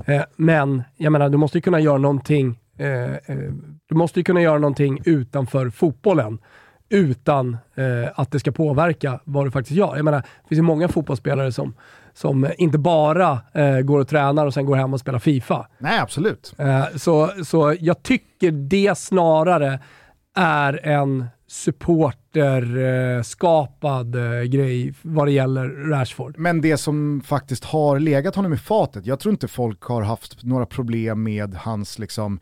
[0.06, 3.38] Eh, men jag menar, du måste ju kunna göra någonting eh, eh,
[3.90, 6.40] du måste ju kunna göra någonting utanför fotbollen
[6.90, 7.58] utan
[8.16, 9.96] att det ska påverka vad du faktiskt gör.
[9.96, 11.74] Jag menar, det finns ju många fotbollsspelare som,
[12.14, 15.68] som inte bara eh, går och tränar och sen går hem och spelar FIFA.
[15.78, 16.56] Nej, absolut.
[16.58, 19.80] Eh, så, så jag tycker det snarare
[20.36, 26.38] är en supporterskapad Eh, skapad eh, grej vad det gäller Rashford.
[26.38, 30.44] Men det som faktiskt har legat honom i fatet, jag tror inte folk har haft
[30.44, 32.40] några problem med hans liksom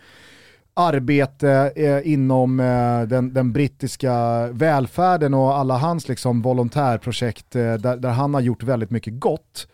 [0.74, 7.98] arbete eh, inom eh, den, den brittiska välfärden och alla hans liksom volontärprojekt eh, där,
[7.98, 9.68] där han har gjort väldigt mycket gott.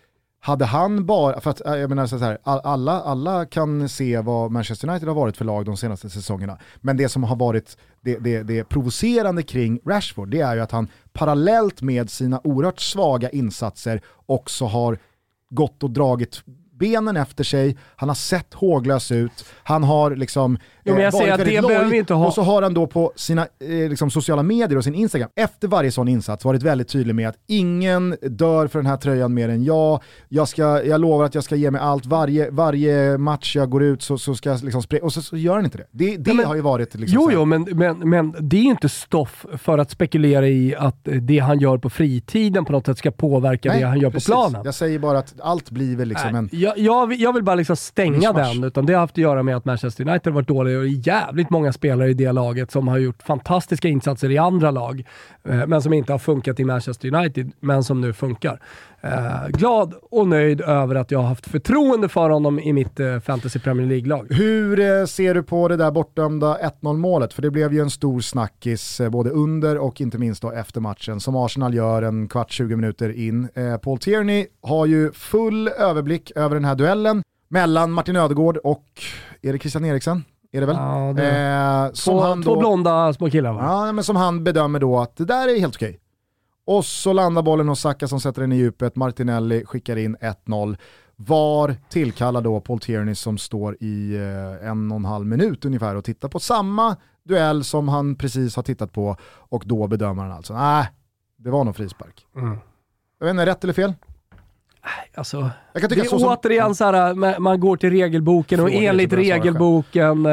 [0.48, 4.52] Hade han bara, för att eh, jag menar så här, alla, alla kan se vad
[4.52, 8.18] Manchester United har varit för lag de senaste säsongerna, men det som har varit det,
[8.18, 13.30] det, det provocerande kring Rashford, det är ju att han parallellt med sina oerhört svaga
[13.30, 14.98] insatser också har
[15.50, 16.43] gått och dragit
[16.80, 21.21] benen efter sig, han har sett håglös ut, han har liksom Jo, men jag varit
[21.21, 22.28] säger att väldigt det loj, inte ha.
[22.28, 25.67] och så har han då på sina eh, liksom sociala medier och sin Instagram, efter
[25.67, 29.49] varje sån insats varit väldigt tydlig med att ingen dör för den här tröjan mer
[29.49, 33.55] än jag, jag, ska, jag lovar att jag ska ge mig allt, varje, varje match
[33.55, 35.78] jag går ut så, så ska jag liksom springa, och så, så gör han inte
[35.78, 35.86] det.
[35.91, 38.61] Det, det Ja, men- har ju varit liksom Jo, jo, men, men, men det är
[38.63, 42.71] ju inte stoff för att spekulera i att eh, det han gör på fritiden på
[42.71, 44.28] något sätt ska påverka det han gör precis.
[44.30, 44.61] på planen.
[44.65, 47.43] Jag säger bara att allt blir väl liksom Nej, en, Jag, jag, vill- jag vill
[47.43, 50.36] bara liksom stänga den, utan det har haft att göra med att Manchester United har
[50.36, 53.88] varit dåliga och det är jävligt många spelare i det laget som har gjort fantastiska
[53.88, 55.03] insatser i andra lag,
[55.49, 58.59] eh, men som inte har funkat i Manchester United, men som nu funkar.
[59.14, 63.20] Eh, glad och nöjd över att jag har haft förtroende för honom i mitt eh,
[63.20, 64.28] Fantasy Premier League-lag.
[64.30, 67.34] Hur eh, ser du på det där bortdömda 1-0 målet?
[67.34, 70.82] För det blev ju en stor snackis eh, både under och inte minst då efter
[70.82, 73.49] matchen som Arsenal gör en kvart 20 minuter in.
[73.82, 78.86] Paul Tierney har ju full överblick över den här duellen mellan Martin Ödegård och,
[79.41, 80.24] är det Christian Eriksen?
[80.51, 80.76] Är det väl?
[80.76, 81.28] Ja, det,
[81.88, 83.60] Eh, som två, han två då, blonda små killar va?
[83.64, 85.99] ja, men som han bedömer då att det där är helt okej.
[86.68, 90.78] Och så landar bollen hos Saka som sätter den i djupet, Martinelli skickar in 1-0.
[91.15, 95.95] VAR tillkallar då Paul Tierney som står i eh, en och en halv minut ungefär
[95.95, 100.32] och tittar på samma duell som han precis har tittat på och då bedömer han
[100.32, 100.88] alltså, nej,
[101.38, 102.28] det var nog frispark.
[102.36, 102.57] Mm.
[103.20, 103.93] Jag vet inte, rätt eller fel?
[105.15, 109.13] Alltså, det är så som, återigen så här, man- man går till regelboken och enligt
[109.13, 110.32] regelboken, eh,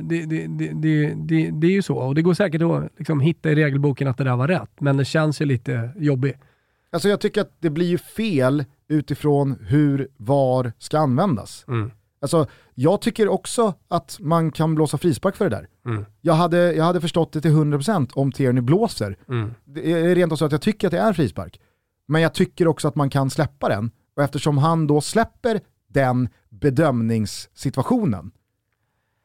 [0.00, 1.96] det, det, det, det, är ju så.
[1.96, 4.96] Och det går säkert att liksom hitta i regelboken att det där var rätt, men
[4.96, 6.36] det känns ju lite jobbigt.
[6.92, 11.64] alltså jag tycker att det blir ju fel utifrån hur VAR ska användas.
[11.68, 11.90] Mm.
[12.20, 15.68] Alltså, jag tycker också att man kan blåsa frispark för det där.
[15.86, 16.04] Mm.
[16.20, 19.16] Jag hade, jag hade förstått det till 100% om Tierney blåser.
[19.28, 19.54] Mm.
[19.64, 21.60] Det är rent och så att jag tycker att det är frispark.
[22.06, 23.90] Men jag tycker också att man kan släppa den.
[24.16, 28.30] Och eftersom han då släpper den bedömningssituationen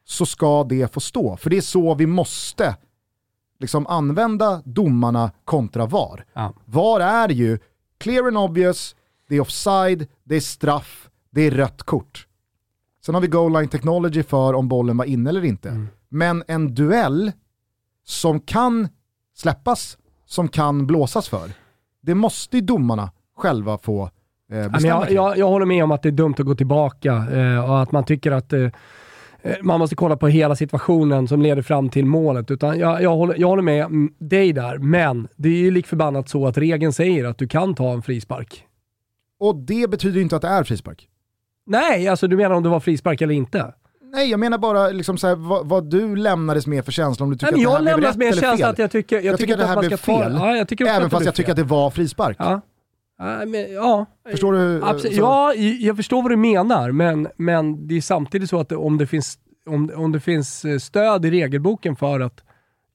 [0.04, 1.36] så ska det få stå.
[1.36, 2.76] För det är så vi måste
[3.58, 6.24] liksom använda domarna kontra VAR.
[6.32, 6.54] Ja.
[6.64, 7.58] VAR är ju
[7.98, 8.96] clear and obvious,
[9.28, 12.26] det är offside, det är straff, det är rött kort.
[13.04, 15.68] Sen har vi goal line technology för om bollen var inne eller inte.
[15.68, 15.88] Mm.
[16.08, 17.32] Men en duell
[18.04, 18.88] som kan
[19.34, 21.52] släppas, som kan blåsas för,
[22.02, 24.10] det måste ju domarna själva få
[24.52, 27.14] eh, bestämma jag, jag, jag håller med om att det är dumt att gå tillbaka
[27.32, 28.68] eh, och att man tycker att eh,
[29.42, 32.50] eh, man måste kolla på hela situationen som leder fram till målet.
[32.50, 36.28] Utan jag, jag, håller, jag håller med dig där, men det är ju lik förbannat
[36.28, 38.66] så att regeln säger att du kan ta en frispark.
[39.40, 41.08] Och det betyder inte att det är frispark.
[41.66, 43.74] Nej, alltså du menar om det var frispark eller inte?
[44.12, 47.30] Nej, jag menar bara liksom så här, vad, vad du lämnades med för känsla om
[47.30, 48.68] du tycker Nej, men att det här jag blev rätt med eller fel.
[48.70, 50.36] att jag tycker, jag Jag tycker tycker inte att det att här blev fel.
[50.48, 52.36] Ja, jag tycker Även att fast jag tycker att det var frispark.
[52.38, 52.60] Ja.
[53.18, 54.06] Ja, men, ja.
[54.30, 54.84] Förstår du?
[54.84, 55.16] Absolut.
[55.16, 58.98] Så- Ja, jag förstår vad du menar, men, men det är samtidigt så att om,
[58.98, 62.40] det finns, om, om det finns eh, stöd i regelboken för att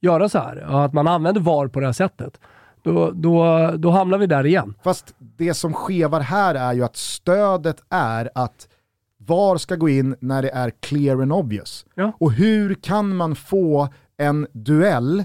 [0.01, 2.39] göra så här, att man använder VAR på det här sättet,
[2.83, 4.73] då, då, då hamnar vi där igen.
[4.83, 8.67] Fast det som skevar här är ju att stödet är att
[9.27, 11.85] VAR ska gå in när det är clear and obvious.
[11.95, 12.11] Ja.
[12.19, 15.23] Och hur kan man få en duell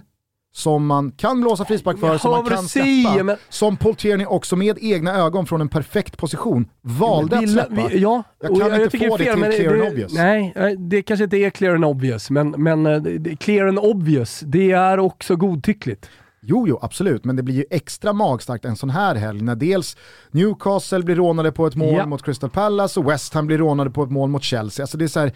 [0.53, 4.26] som man kan blåsa frispark för, Jag som man kan släppa, men- som Paul Tierney
[4.26, 7.88] också med egna ögon från en perfekt position valde att Vi- släppa.
[7.88, 10.12] vi- ja, Jag kan inte tycker få det är till clear and obvious.
[10.14, 13.66] Nej, eh, det kanske inte är clear and obvious, men, men eh, det- det- clear
[13.66, 16.11] and obvious, det är också godtyckligt.
[16.43, 19.97] Jo, jo, absolut, men det blir ju extra magstarkt en sån här helg när dels
[20.30, 22.07] Newcastle blir rånade på ett mål Ja.
[22.07, 24.82] mot Crystal Palace och West Ham blir rånade på ett mål mot Chelsea.
[24.84, 25.32] Alltså det, är så här,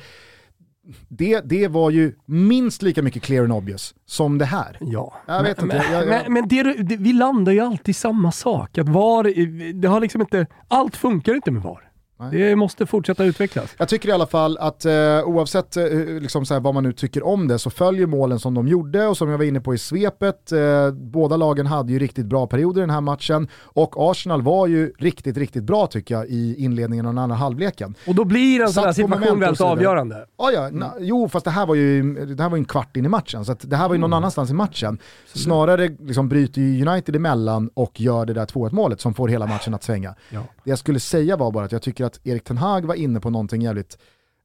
[1.09, 4.77] det, det var ju minst lika mycket clear and obvious som det här.
[4.81, 5.15] Ja.
[5.27, 7.89] Jag vet men, inte, Men, jag- jag- men, men det, det, vi landar ju alltid
[7.89, 8.79] i samma sak.
[8.79, 11.91] Att VAR, det har liksom inte, allt funkar inte med VAR.
[12.17, 12.31] Nej.
[12.31, 13.75] Det måste fortsätta utvecklas.
[13.79, 14.93] Jag tycker i alla fall att eh,
[15.25, 15.85] oavsett eh,
[16.21, 19.07] liksom så här, vad man nu tycker om det så följer målen som de gjorde
[19.07, 20.53] och som jag var inne på i svepet.
[20.53, 24.67] Eh, båda lagen hade ju riktigt bra perioder i den här matchen och Arsenal var
[24.67, 27.95] ju riktigt, riktigt bra tycker jag i inledningen av den andra halvleken.
[28.07, 30.27] Och då blir en sån här situation väldigt så avgörande.
[30.39, 32.97] Ja, ja, na, jo, fast det här var ju det här var ju en kvart
[32.97, 34.99] in i matchen, så det här var ju någon annanstans i matchen.
[35.27, 39.47] Snarare liksom bryter ju United emellan och gör det där 2-1 målet som får hela
[39.47, 40.15] matchen att svänga.
[40.31, 40.41] Ja.
[40.65, 43.21] Det jag skulle säga var bara att jag tycker att Erik Ten Hag var inne
[43.21, 43.99] på någonting jävligt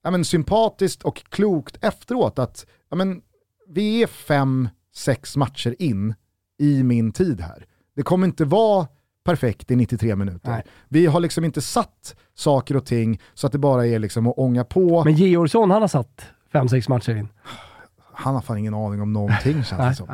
[0.04, 2.40] ja, men, sympatiskt och klokt efteråt.
[2.40, 3.22] Att ja, men,
[3.68, 6.16] vi är fem, sex matcher in
[6.60, 7.66] i min tid här.
[7.96, 8.88] Det kommer inte vara
[9.24, 10.52] perfekt i 93 minuter.
[10.52, 10.64] Nej.
[10.88, 14.38] Vi har liksom inte satt saker och ting så att det bara är liksom att
[14.38, 15.04] ånga på.
[15.04, 17.28] Men Georgsson, han har satt fem, sex matcher in.
[18.20, 20.08] Han har fan ingen aning om någonting känns det som.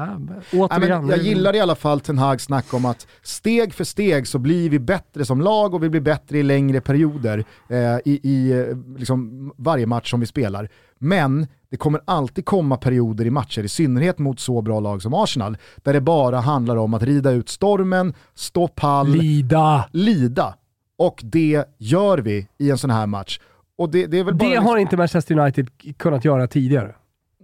[0.51, 3.83] Ja, Nej, men jag gillar i alla fall Ten Hag snack om att steg för
[3.83, 7.77] steg så blir vi bättre som lag och vi blir bättre i längre perioder eh,
[8.05, 10.69] i, i eh, liksom varje match som vi spelar.
[10.99, 15.13] Men det kommer alltid komma perioder i matcher, i synnerhet mot så bra lag som
[15.13, 19.89] Arsenal, där det bara handlar om att rida ut stormen, stå pall, Lida.
[19.91, 20.55] lida.
[20.97, 23.39] Och det gör vi i en sån här match.
[23.77, 26.95] Och det, det Det liksom- har inte Manchester United kunnat göra tidigare.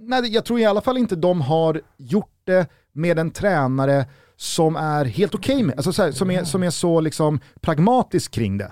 [0.03, 4.75] Nej, jag tror i alla fall inte de har gjort det med en tränare som
[4.75, 8.57] är helt okej med, alltså så här, som, är, som är så liksom pragmatisk kring
[8.57, 8.71] det.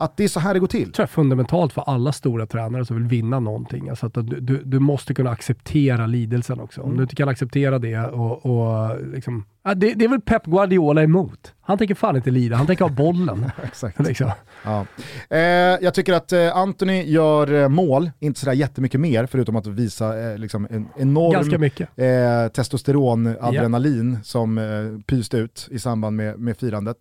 [0.00, 0.80] Att det är så här det går till.
[0.80, 3.88] Jag tror jag fundamentalt för alla stora tränare som vill vinna någonting.
[3.88, 6.80] Alltså att du, du, du måste kunna acceptera lidelsen också.
[6.80, 6.96] Om Mm.
[6.96, 9.44] du inte kan acceptera det och, och liksom,
[9.76, 11.54] det, det är väl Pep Guardiola emot.
[11.60, 13.50] Han tänker fan inte lida, han tänker ha bollen.
[13.62, 14.00] Exakt.
[14.06, 14.30] liksom.
[14.64, 14.86] Ja.
[15.30, 15.38] Eh,
[15.80, 20.20] jag tycker att eh, Anthony gör eh, mål, inte sådär jättemycket mer, förutom att visa
[20.32, 21.62] eh, liksom en enorm
[21.96, 24.64] eh, testosteron, adrenalin som eh,
[25.06, 26.96] pyst ut i samband med, med firandet.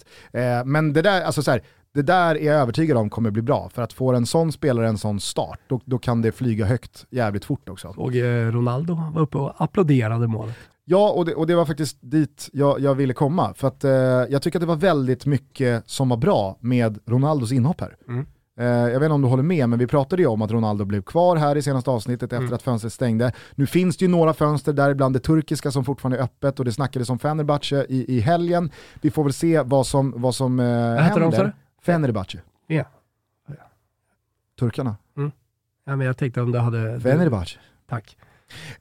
[0.66, 1.62] Men det där, alltså så här,
[1.94, 4.88] det där är jag övertygad om kommer bli bra, för att få en sån spelare
[4.88, 7.94] en sån start, då, då kan det flyga högt jävligt fort också.
[7.98, 10.56] Och eh, Ronaldo var uppe och applåderade målet.
[10.86, 13.54] Ja, och det, och det var faktiskt dit jag, jag ville komma.
[13.54, 13.92] För att eh,
[14.30, 17.96] jag tycker att det var väldigt mycket som var bra med Ronaldos inhopp här.
[18.08, 18.26] Mm.
[18.60, 20.86] Eh, jag vet inte om du håller med, men vi pratade ju om att Ronaldo
[20.86, 22.54] blev kvar här i senaste avsnittet efter Mm.
[22.54, 23.32] att fönstret stängde.
[23.56, 26.72] Nu finns det ju några fönster, däribland det turkiska som fortfarande är öppet och det
[26.72, 28.72] snackades om Fenerbahce i, i helgen.
[29.02, 31.52] Vi får väl se vad som, vad som eh, Vad heter de,
[31.82, 32.42] Fenerbahce.
[32.68, 32.86] Ja.
[34.60, 34.96] Turkarna.
[35.84, 37.00] Ja, men jag tänkte om du hade...
[37.00, 37.60] Fenerbahce.
[37.88, 38.18] Tack.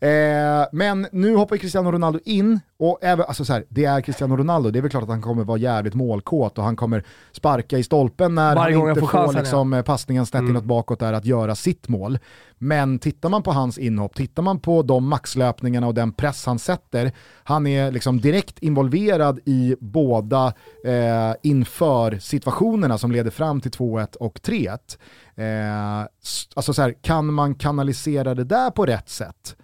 [0.01, 4.36] Eh, men nu hoppar Cristiano Ronaldo in och även, alltså så här, det är Cristiano
[4.36, 7.78] Ronaldo, det är väl klart att han kommer vara jävligt målkåt och han kommer sparka
[7.78, 10.50] i stolpen när Varje han inte får får chansen, liksom, eh, passningen snett Mm.
[10.50, 12.18] inåt bakåt där att göra sitt mål.
[12.58, 16.58] Men tittar man på hans inhopp, tittar man på de maxlöpningarna och den press han
[16.58, 17.12] sätter,
[17.44, 20.46] han är liksom direkt involverad i båda
[20.84, 24.98] eh, inför situationerna som leder fram till 2-1 och 3-1.
[25.36, 26.08] Eh,
[26.54, 29.56] alltså så här, kan man kanalisera det där på rätt sätt?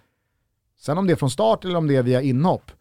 [0.81, 2.71] Sen om det är från start eller om det är via inhopp,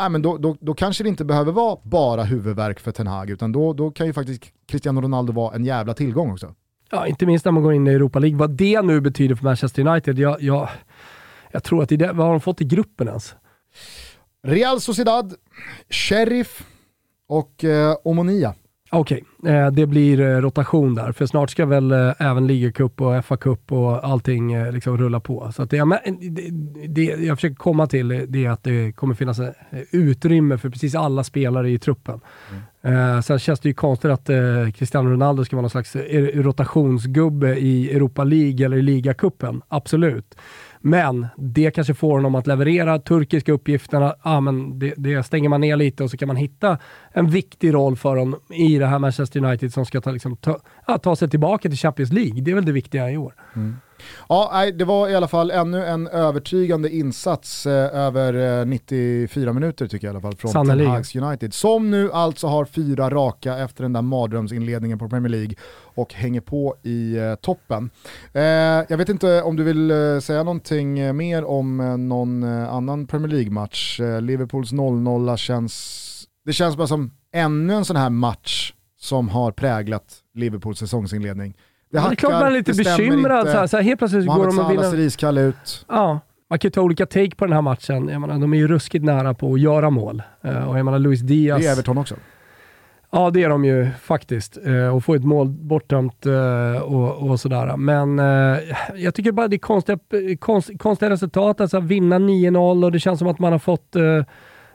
[0.00, 3.30] äh, men då, då, då kanske det inte behöver vara bara huvudvärk för Ten Hag,
[3.30, 6.54] utan då, då kan ju faktiskt Cristiano Ronaldo vara en jävla tillgång också.
[6.90, 8.38] Ja, inte minst när man går in i Europa League.
[8.38, 10.68] Vad det nu betyder för Manchester United, jag, jag,
[11.50, 13.34] jag tror att det är det, vad har de fått i gruppen ens?
[14.42, 15.34] Real Sociedad,
[15.90, 16.66] Sheriff
[17.28, 18.54] och eh, Omonia.
[18.92, 23.24] Okej, eh, det blir eh, rotation där, för snart ska väl eh, även ligacup och
[23.24, 25.52] FA-cup och allting liksom rulla på.
[25.52, 26.50] Så att det, det,
[26.88, 29.40] det jag försöker komma till det är att det kommer finnas
[29.90, 32.20] utrymme för precis alla spelare i truppen.
[32.82, 34.30] Eh, sen känns det ju konstigt att
[34.74, 35.96] Cristiano Ronaldo ska vara någon slags
[36.34, 39.62] rotationsgubbe i Europa League eller i ligacupen.
[39.68, 40.36] Absolut.
[40.80, 44.14] Men det kanske får honom att leverera turkiska uppgifterna.
[44.22, 46.78] Ah, men det, det stänger man ner lite och så kan man hitta
[47.12, 50.58] en viktig roll för honom i det här Manchester United som ska ta, liksom, ta,
[50.86, 52.42] ja, ta sig tillbaka till Champions League.
[52.42, 53.34] Det är väl det viktiga i år.
[53.56, 53.76] Mm.
[54.28, 59.52] Ja, nej, det var i alla fall ännu en övertygande insats eh, över eh, 94
[59.52, 60.86] minuter tycker jag i alla fall från Ten.
[60.86, 61.54] Hags United.
[61.54, 65.54] Som nu alltså har fyra raka efter den där mardrömsinledningen på Premier League
[65.94, 67.90] och hänger på i eh, toppen.
[68.32, 68.42] Eh,
[68.88, 72.74] jag vet inte om du vill eh, säga någonting eh, mer om eh, någon eh,
[72.74, 74.00] annan Premier League-match.
[74.00, 79.52] Eh, Liverpools 0-0 känns, det känns bara som ännu en sån här match som har
[79.52, 81.54] präglat Liverpools säsongsinledning.
[81.92, 83.40] Det, Ja, det är klart man är lite bekymrad.
[83.40, 83.52] inte.
[83.52, 84.90] Så här, så här, helt plötsligt går Mohamed de och Salah vinner.
[84.90, 85.84] ser iskall ut.
[85.88, 86.20] Ja,
[86.50, 88.08] man kan ju ta olika take på den här matchen.
[88.08, 90.22] Jag menar, de är ju ruskigt nära på att göra mål.
[90.44, 91.60] Eh, och jag menar, Luis Diaz...
[91.60, 92.14] Det är Everton också.
[93.12, 94.58] Ja, det är de ju faktiskt.
[94.64, 97.76] Eh, och få ett mål bortdömt eh, och, och sådär.
[97.76, 98.18] Men
[98.96, 99.98] jag tycker bara det är konstiga,
[100.38, 101.60] konst, konstiga resultat.
[101.60, 103.96] Alltså vinna 9-0 och det känns som att man har fått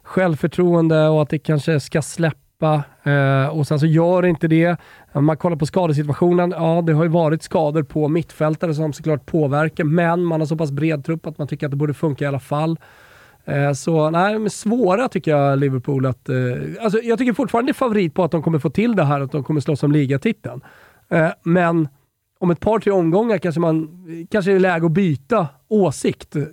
[0.03, 2.38] självförtroende och att det kanske ska släppa.
[2.62, 4.78] Eh, och sen så gör det inte det.
[5.12, 9.26] Om man kollar på skadesituationen, ja det har ju varit skador på mittfältare som såklart
[9.26, 12.26] påverkar, men man har så pass bred trupp att man tycker att det borde funka
[12.26, 12.80] i alla fall.
[13.45, 16.30] Eh, Så nej, men svåra tycker jag Liverpool att...
[16.30, 16.36] Eh,
[16.82, 19.22] alltså jag tycker fortfarande det är favorit på att de kommer få till det här,
[19.22, 20.62] att de kommer slåss om ligatiteln.
[21.10, 21.88] Eh, men
[22.39, 23.89] om ett par, tre omgångar kanske man
[24.32, 26.43] kanske är läge att byta åsikt eh,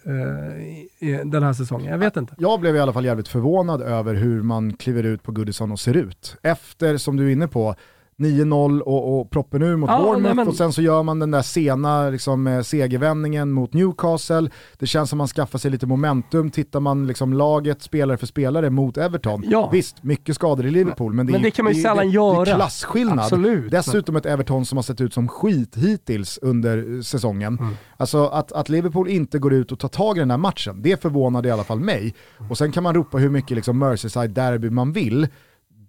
[0.99, 1.91] i, den här säsongen.
[1.93, 2.35] Jag vet inte.
[2.39, 5.81] Jag blev i alla fall jävligt förvånad över hur man kliver ut på Goodison och
[5.81, 6.37] ser ut.
[6.43, 7.75] Efter, som du är inne på,
[8.19, 11.19] 9-0 och, och proppen ur mot Ja, Bournemouth nej, men- och sen så gör man
[11.19, 14.51] den där sena liksom, eh, segervändningen mot Newcastle.
[14.79, 16.51] Det känns som man skaffar sig lite momentum.
[16.51, 19.43] Tittar man liksom, laget spelare för spelare mot Everton.
[19.47, 19.69] Ja.
[19.73, 22.07] Visst, mycket skador i Liverpool men det, är Men det kan man ju är- sällan
[22.07, 22.45] det, göra.
[22.45, 23.19] Det är klasskillnad.
[23.19, 23.71] Absolut.
[23.71, 27.59] Dessutom ett Everton som har sett ut som skit hittills under eh, säsongen.
[27.61, 27.75] Mm.
[27.97, 31.03] Alltså att, att Liverpool inte går ut och tar tag i den här matchen, det
[31.03, 32.15] förvånade i alla fall mig.
[32.51, 35.29] Och sen kan man ropa hur mycket liksom Merseyside-derby man vill.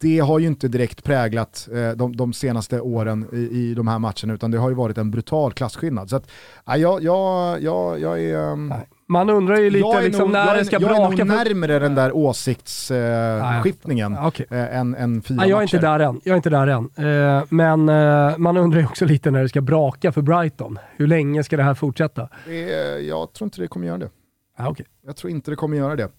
[0.03, 3.99] Det har ju inte direkt präglat eh, de, de senaste åren i, i de här
[3.99, 6.09] matcherna, utan det har ju varit en brutal klasskillnad.
[6.09, 6.31] Så att,
[6.65, 8.55] ja, jag, jag, jag, jag är...
[8.55, 8.87] Nej.
[9.07, 11.23] Man undrar ju lite liksom nog, när det ska jag är nog braka.
[11.23, 14.45] närmare den där åsiktsskiftningen Ja, okej.
[14.49, 16.21] eh, än, än fyra Nej, jag är inte där än.
[16.23, 16.89] Jag är inte där än.
[16.95, 20.79] Eh, men eh, man undrar ju också lite när det ska braka för Brighton.
[20.97, 22.29] Hur länge ska det här fortsätta?
[22.45, 22.59] Det
[22.99, 24.09] jag tror inte det kommer göra det.
[24.57, 24.85] Ja, okej.
[25.05, 26.11] Jag tror inte det kommer göra det.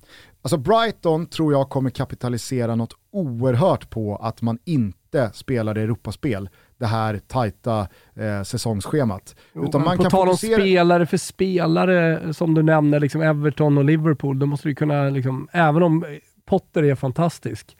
[0.42, 6.86] Alltså Brighton tror jag kommer kapitalisera något oerhört på att man inte spelar Europaspel det
[6.86, 9.36] här tajta eh, säsongsschemat.
[9.52, 13.78] Jo, Utan man på kan tal om spelare för spelare, som du nämner, liksom Everton
[13.78, 16.04] och Liverpool, då måste du kunna, liksom, även om
[16.44, 17.76] Potter är fantastisk,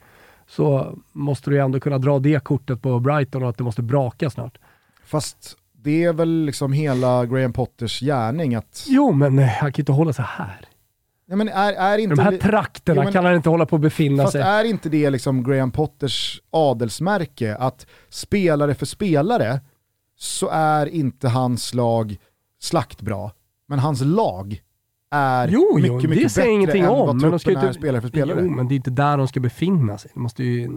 [0.47, 4.29] så måste du ändå kunna dra det kortet på Brighton och att det måste braka
[4.29, 4.57] snart.
[5.05, 8.85] Fast det är väl liksom hela Graham Potters gärning att...
[8.87, 10.67] Jo, men han kan inte hålla sig här.
[11.27, 13.81] Ja, men är, är inte De här trakterna men, kan han inte hålla på att
[13.81, 14.41] befinna fast sig.
[14.41, 17.55] Fast är inte det liksom Graham Potters adelsmärke?
[17.55, 19.59] Att spelare för spelare
[20.17, 22.17] så är inte hans lag
[22.59, 23.31] slaktbra,
[23.67, 24.61] men hans lag
[25.11, 27.73] är jo, mycket, jo, mycket bättre ingenting än om, vad men de ska inte, är
[27.73, 28.39] spelare för spelare.
[28.41, 30.11] Jo, men det är inte där de ska befinna sig.
[30.13, 30.69] Det måste ju,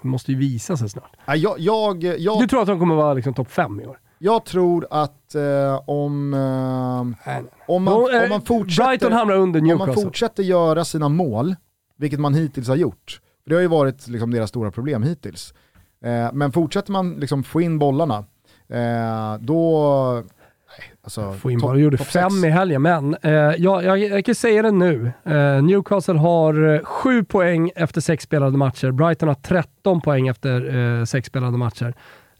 [0.00, 1.16] måste ju visa sig snart.
[1.26, 3.98] Ja, jag, jag, jag, du tror att de kommer vara liksom topp 5 i år?
[4.18, 7.36] Jag tror att eh, om, eh,
[7.68, 9.32] om, man, om man fortsätter,
[9.72, 11.56] om man fortsätter göra sina mål,
[11.96, 15.54] vilket man hittills har gjort, för det har ju varit liksom deras stora problem hittills,
[16.04, 18.24] eh, men fortsätter man liksom få in bollarna,
[18.68, 20.22] eh, då
[21.02, 22.44] Alltså, Få in bara gjorde fem sex.
[22.44, 25.12] i helgen, men eh, jag, jag, jag, kan säga det nu.
[25.24, 28.90] Eh, Newcastle har eh, sju poäng efter sex spelade matcher.
[28.90, 31.94] Brighton har 13 poäng efter eh, sex spelade matcher.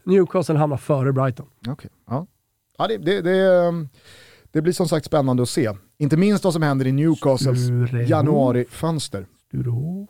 [0.07, 1.47] Newcastle hamnar före Brighton.
[1.69, 1.89] Okay.
[2.07, 2.27] Ja.
[2.77, 3.87] Ja, det, det, det,
[4.51, 5.71] det, blir som sagt spännande att se.
[5.97, 7.59] Inte minst vad som händer i Newcastles
[8.09, 9.25] januarifönster.
[9.47, 10.09] Sturehof.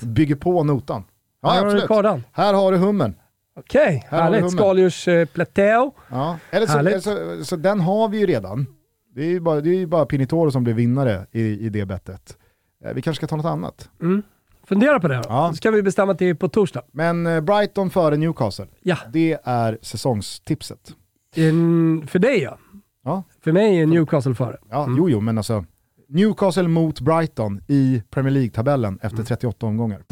[0.00, 1.04] Bygger på notan.
[1.42, 1.88] Ja, Här absolut.
[1.88, 3.14] har du Här har du hummen.
[3.56, 4.52] Okej, okay, härligt.
[4.52, 5.28] Skaldjurs eh.
[6.10, 8.66] Ja, eller så, eller så, så, den har vi ju redan.
[9.14, 12.36] Det är ju bara, det är bara Pinitoro som blir vinnare i, i det bettet.
[12.84, 13.90] Eh, vi kanske ska ta något annat.
[14.02, 14.22] Mm.
[14.68, 15.22] Fundera på det.
[15.28, 15.48] Ja.
[15.50, 16.82] Så ska vi bestämma till på torsdag.
[16.92, 18.96] Men eh, Brighton före Newcastle, ja.
[19.12, 20.94] det är säsongstipset.
[21.36, 22.58] In, för dig ja.
[23.04, 23.22] ja.
[23.44, 24.56] För mig är Newcastle före.
[24.70, 24.98] Ja, mm.
[24.98, 25.64] jo, jo, men alltså
[26.08, 29.70] Newcastle mot Brighton i Premier League-tabellen efter 38 mm.
[29.70, 30.02] omgångar.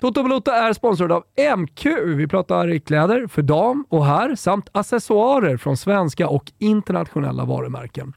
[0.00, 1.24] Toto Balotto är sponsrad av
[1.56, 1.86] MQ.
[2.04, 8.14] Vi pratar kläder för dam och herr samt accessoarer från svenska och internationella varumärken.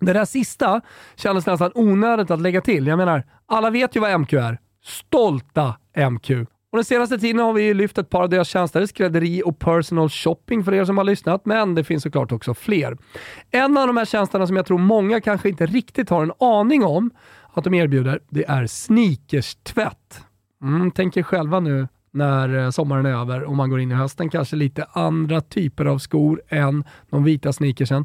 [0.00, 0.80] Det där sista
[1.16, 2.86] kändes nästan onödigt att lägga till.
[2.86, 4.58] Jag menar, alla vet ju vad MQ är.
[4.84, 5.76] Stolta
[6.10, 6.30] MQ.
[6.72, 10.08] Och den senaste tiden har vi lyft ett par av deras tjänster, skrädderi och personal
[10.08, 12.98] shopping för er som har lyssnat, men det finns såklart också fler.
[13.50, 16.84] En av de här tjänsterna som jag tror många kanske inte riktigt har en aning
[16.84, 17.10] om
[17.52, 20.20] att de erbjuder, det är sneakerstvätt.
[20.62, 23.94] Mm, tänk er själva nu när eh, sommaren är över och man går in i
[23.94, 28.04] hösten, kanske lite andra typer av skor än de vita sneakersen.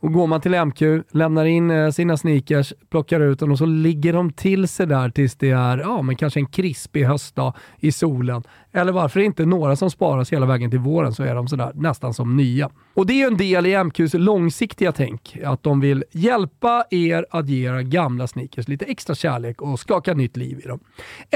[0.00, 3.66] Och går man till MQ, lämnar in eh, sina sneakers, plockar ut dem och så
[3.66, 7.92] ligger de till sig där tills det är ja, men kanske en krispig höstdag i
[7.92, 8.42] solen.
[8.78, 12.14] Eller varför inte några som sparas hela vägen till våren så är de sådär nästan
[12.14, 12.70] som nya.
[12.94, 17.26] Och det är ju en del i MQs långsiktiga tänk, att de vill hjälpa er
[17.30, 20.80] att ge era gamla sneakers lite extra kärlek och skaka nytt liv i dem.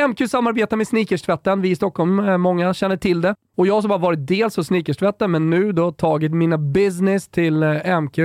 [0.09, 3.34] MQ samarbetar med Sneakerstvätten, vi i Stockholm, eh, många känner till det.
[3.57, 7.62] Och jag som har varit dels hos Sneakerstvätten men nu då tagit mina business till
[7.62, 8.18] eh, MQ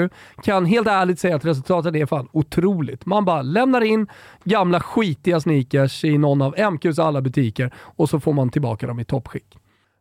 [0.43, 3.05] kan helt ärligt säga att resultatet är fan otroligt.
[3.05, 4.07] Man bara lämnar in
[4.43, 8.99] gamla skitiga sneakers i någon av MQs alla butiker och så får man tillbaka dem
[8.99, 9.57] i toppskick.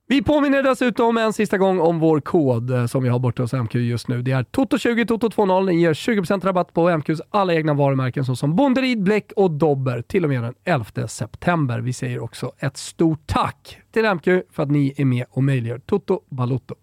[0.08, 3.52] Vi påminner dessutom en sista gång om vår kod eh, som vi har borta hos
[3.52, 4.22] MQ just nu.
[4.22, 5.66] Det är TOTO20 TOTO20.
[5.66, 10.24] Ni ger 20% rabatt på MQs alla egna varumärken såsom Bonderid, Bläck och Dobber till
[10.24, 11.78] och med den 11 september.
[11.78, 15.78] Vi säger också ett stort tack till MQ för att ni är med och möjliggör
[15.78, 16.74] Toto Balotto.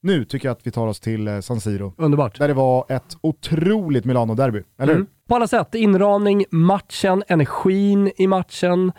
[0.00, 1.94] Nu tycker jag att vi tar oss till eh, San Siro.
[1.98, 2.38] Underbart.
[2.38, 5.06] Där det var ett otroligt Milano-derby, eller mm.
[5.28, 5.74] På alla sätt.
[5.74, 8.92] Inramning, matchen, energin i matchen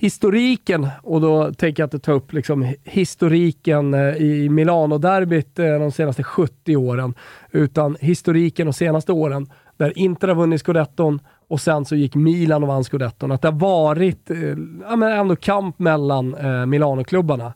[0.00, 5.92] historiken, och då tänker jag inte ta upp liksom historiken eh, i Milano-derbyt eh, de
[5.92, 7.14] senaste 70 åren,
[7.50, 9.46] utan historiken de senaste åren,
[9.76, 13.32] där Inter har vunnit scudetton och sen så gick Milan och vann scudetton.
[13.32, 14.38] Att det har varit eh,
[14.88, 17.52] ja, men ändå kamp mellan eh, Milano-klubbarna.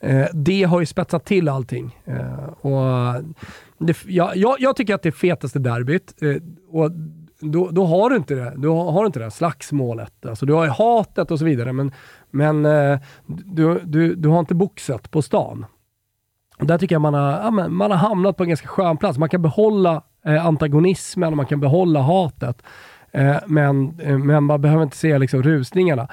[0.00, 1.98] Eh, det har ju spetsat till allting.
[2.04, 3.14] Eh, och
[3.78, 6.14] det, ja, jag, jag, tycker att det är fetaste derbyt.
[6.22, 6.36] Eh,
[6.70, 6.90] och
[7.42, 8.52] då, då, har du inte det.
[8.56, 10.26] Du har, har inte det slagsmålet.
[10.26, 11.92] Alltså, du har hatet och så vidare, men,
[12.30, 15.66] men eh, du, du, du har inte boxet på stan.
[16.58, 19.18] Och där tycker jag man har, ja, man har hamnat på en ganska skön plats.
[19.18, 22.62] Man kan behålla eh, antagonismen och man kan behålla hatet.
[23.12, 23.86] Eh, men,
[24.26, 26.08] men man behöver inte se liksom, rusningarna.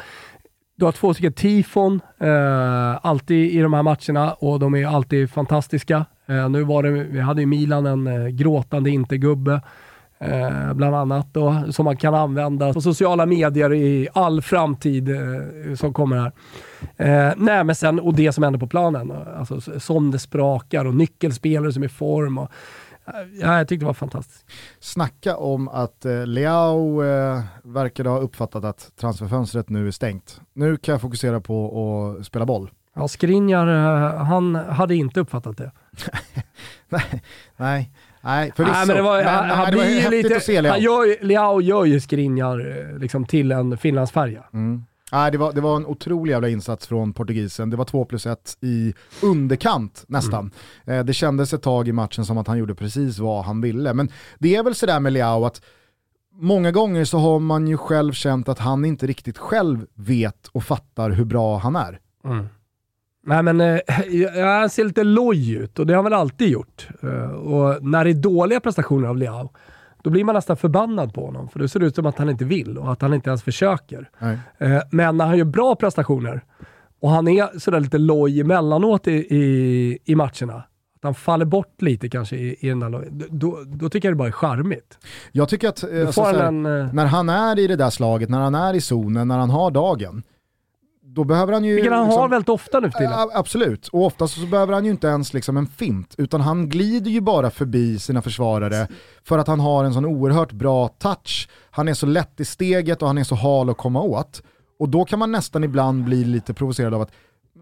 [0.76, 5.32] Du har två stycken tifon, eh, alltid i de här matcherna och de är alltid
[5.32, 6.06] fantastiska.
[6.28, 9.62] Eh, nu var det, vi hade ju Milan en eh, gråtande intergubbe
[10.20, 15.76] eh, bland annat då, som man kan använda på sociala medier i all framtid eh,
[15.76, 16.32] som kommer här.
[16.98, 20.96] Eh, nej, men sen, och det som händer på planen, alltså, som det sprakar och
[20.96, 22.38] nyckelspelare som är i form.
[22.38, 22.52] Och,
[23.42, 24.46] Ja, jag tyckte det var fantastiskt.
[24.80, 30.42] Snacka om att eh, Leao eh, verkade ha uppfattat att transferfönstret nu är stängt.
[30.54, 32.72] Nu kan jag fokusera på att spela boll.
[32.96, 35.72] Ja, Skriniar, eh, han hade inte uppfattat det.
[36.90, 37.24] nej,
[37.58, 37.92] nej.
[38.22, 38.74] Nej, förvisso.
[38.78, 40.72] Nej, men det var, men, han, han det var häftigt lite, att se Leao.
[40.72, 44.44] han gör, Leao gör ju Skriniar eh, liksom till en finlandsfärja.
[44.54, 44.84] Mm.
[45.12, 47.70] Nej, det, var, det var en otrolig jävla insats från portugisen.
[47.70, 50.52] Det var 2 plus 1 i underkant nästan.
[50.86, 51.00] Mm.
[51.00, 53.94] Eh, det kändes ett tag i matchen som att han gjorde precis vad han ville.
[53.94, 54.10] Men
[54.40, 55.62] det är väl sådär med Leao att
[56.34, 60.64] många gånger så har man ju själv känt att han inte riktigt själv vet och
[60.64, 62.00] fattar hur bra han är.
[62.26, 62.48] Mm.
[63.30, 63.80] Nej men eh,
[64.46, 66.88] han ser lite loj ut och det har han väl alltid gjort.
[67.04, 69.50] Eh, och när det är dåliga prestationer av Leao,
[70.04, 71.50] då blir man nästan förbannad på honom.
[71.50, 73.44] För då ser det ut som att han inte vill och att han inte ens
[73.44, 74.10] försöker.
[74.58, 76.44] Eh, men när han gör bra prestationer
[77.02, 80.56] och han är sådär lite loj emellanåt i, i, i matcherna,
[80.96, 84.18] att han faller bort lite kanske i, i den där då, då tycker jag det
[84.20, 84.98] bara är charmigt.
[85.32, 88.30] Jag tycker att eh, alltså, såhär, en, eh, när han är i det där slaget,
[88.30, 90.24] när han är i zonen, när han har dagen,
[91.16, 91.76] då behöver han ju...
[91.76, 93.14] Vilket han liksom, har väldigt ofta nu för tiden.
[93.34, 97.12] Absolut, och oftast så behöver han ju inte ens liksom en fint, utan han glider
[97.12, 98.88] ju bara förbi sina försvarare
[99.24, 101.49] för att han har en sån oerhört bra touch.
[101.72, 104.43] Han är så lätt i steget och han är så hal att komma åt.
[104.80, 107.12] Och då kan man nästan ibland bli lite provocerad av att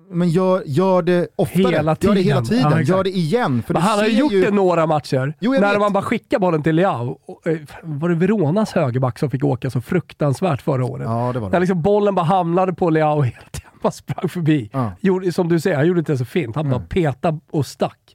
[0.09, 2.15] men gör, gör det oftare, hela tiden.
[2.15, 3.63] gör det hela tiden, ja, gör det igen.
[3.67, 4.41] För han har gjort ju...
[4.41, 5.79] det några matcher, jo, när vet.
[5.79, 7.17] man bara skickar bollen till Leao.
[7.45, 11.05] Eh, var det Veronas högerback som fick åka så fruktansvärt förra året?
[11.05, 11.53] Ja, det var det.
[11.53, 14.69] När liksom bollen bara hamnade på Leao hela tiden bara sprang förbi.
[14.73, 14.91] Ja.
[14.99, 16.55] Gjorde, som du säger, han gjorde inte så fint.
[16.55, 16.79] Han mm.
[16.79, 18.06] bara petade och stack.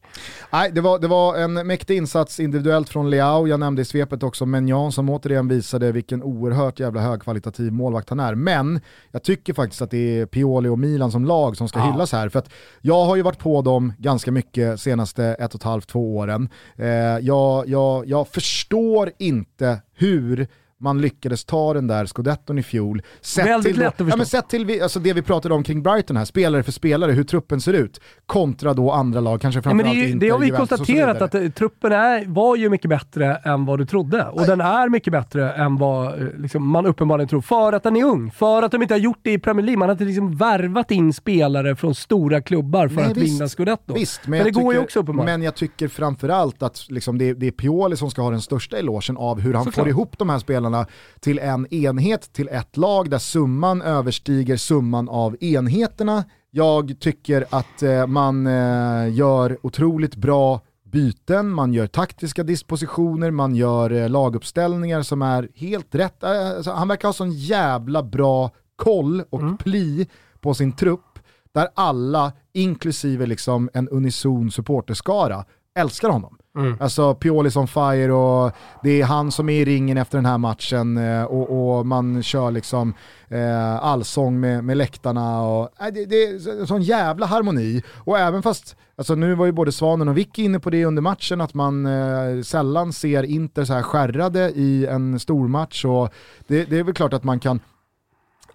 [0.51, 3.47] Nej, det var, det var en mäktig insats individuellt från Leao.
[3.47, 8.21] Jag nämnde i svepet också Menjan som återigen visade vilken oerhört jävla högkvalitativ målvakt han
[8.21, 8.35] är.
[8.35, 11.93] Men jag tycker faktiskt att det är Pioli och Milan som lag som ska ja.
[11.93, 12.29] hyllas här.
[12.29, 15.89] För att jag har ju varit på dem ganska mycket senaste ett och ett halvt,
[15.89, 16.49] två åren.
[16.77, 16.89] Eh,
[17.21, 20.49] jag, jag, jag förstår inte hur
[20.83, 23.03] man lyckades ta den där scudetton i fjol.
[23.21, 24.09] Sett Väldigt till lätt att.
[24.09, 27.13] Ja, men sett till alltså det vi pratade om kring Brighton här, spelare för spelare,
[27.13, 30.33] hur truppen ser ut, kontra då andra lag, kanske framförallt ja, men det, Inter, Det
[30.33, 34.25] har vi konstaterat, att eh, truppen är, var ju mycket bättre än vad du trodde.
[34.25, 34.47] Och Nej.
[34.47, 37.41] den är mycket bättre än vad eh, liksom, man uppenbarligen tror.
[37.41, 39.79] För att den är ung, för att de inte har gjort det i Premier League.
[39.79, 43.49] Man har inte liksom värvat in spelare från stora klubbar för Nej, att visst, vinna
[43.49, 43.95] scudetto.
[43.95, 45.41] Visst, men, men det tycker, går ju också uppenbarligen.
[45.41, 48.77] Men jag tycker framförallt att liksom, det, det är Pioli som ska ha den största
[48.77, 49.85] elogen av hur han Såklart.
[49.85, 50.72] får ihop de här spelarna
[51.21, 56.25] till en en enhet till ett lag där summan överstiger summan av enheterna.
[56.51, 63.55] Jag tycker att eh, man eh, gör otroligt bra byten, man gör taktiska dispositioner, man
[63.55, 66.25] gör eh, laguppställningar som är helt rätt.
[66.25, 69.57] Alltså, han verkar ha sån jävla bra koll och mm.
[69.57, 70.09] pli
[70.41, 71.19] på sin trupp
[71.55, 75.45] där alla, inklusive liksom en unison supporterskara,
[75.79, 76.39] älskar honom.
[76.57, 76.77] Mm.
[76.81, 80.39] Alltså Pioli on fire och det är han som är i ringen efter den här
[80.39, 82.95] matchen eh, och, och man kör liksom
[83.29, 85.43] eh, allsång med, med läktarna.
[85.43, 87.83] Och, äh, det, det är en sån jävla harmoni.
[87.97, 91.03] Och även fast, alltså nu var ju både Svanen och Vicky inne på det under
[91.03, 95.85] matchen, att man eh, sällan ser Inter så här skärrade i en stormatch.
[95.85, 96.15] Och
[96.47, 97.61] det, det är väl klart att man kan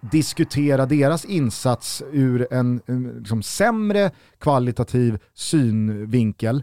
[0.00, 6.62] diskutera deras insats ur en, en liksom sämre kvalitativ synvinkel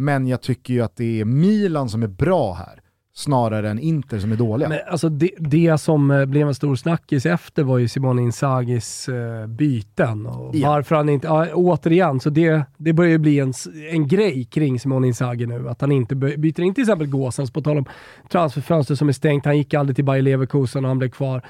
[0.00, 2.80] men jag tycker ju att det är Milan som är bra här
[3.14, 4.68] snarare än Inter som är dåliga.
[4.68, 9.08] Men alltså det, det som eh, blev en stor snackis efter var ju Simone Inzagis
[9.08, 10.26] uh, byten.
[10.26, 10.68] Och ja.
[10.68, 13.52] Varför han inte, ja, återigen, så det, det börjar ju bli en,
[13.90, 15.68] en grej kring Simone Inzaghi nu.
[15.68, 17.84] Att han inte byter in till exempel Gåsens, på tal om
[18.28, 19.44] transferfönster som är stängt.
[19.44, 21.42] Han gick aldrig till Bayer Leverkusen och han blev kvar.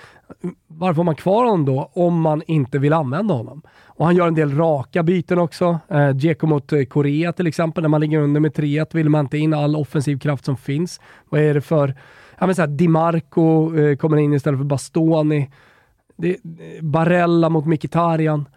[0.67, 3.63] Varför har man kvar honom då om man inte vill använda honom?
[3.87, 5.79] Och han gör en del raka byten också.
[5.89, 9.25] Eh, Dzeko mot eh, Korea till exempel, när man ligger under med 3-1 vill man
[9.25, 11.01] inte in all offensiv kraft som finns.
[11.29, 11.95] Vad är det för...
[12.39, 15.51] Ja men såhär, Dimarco eh, kommer in istället för Bastoni.
[16.17, 18.49] Det, eh, Barella mot Mkhitaryan.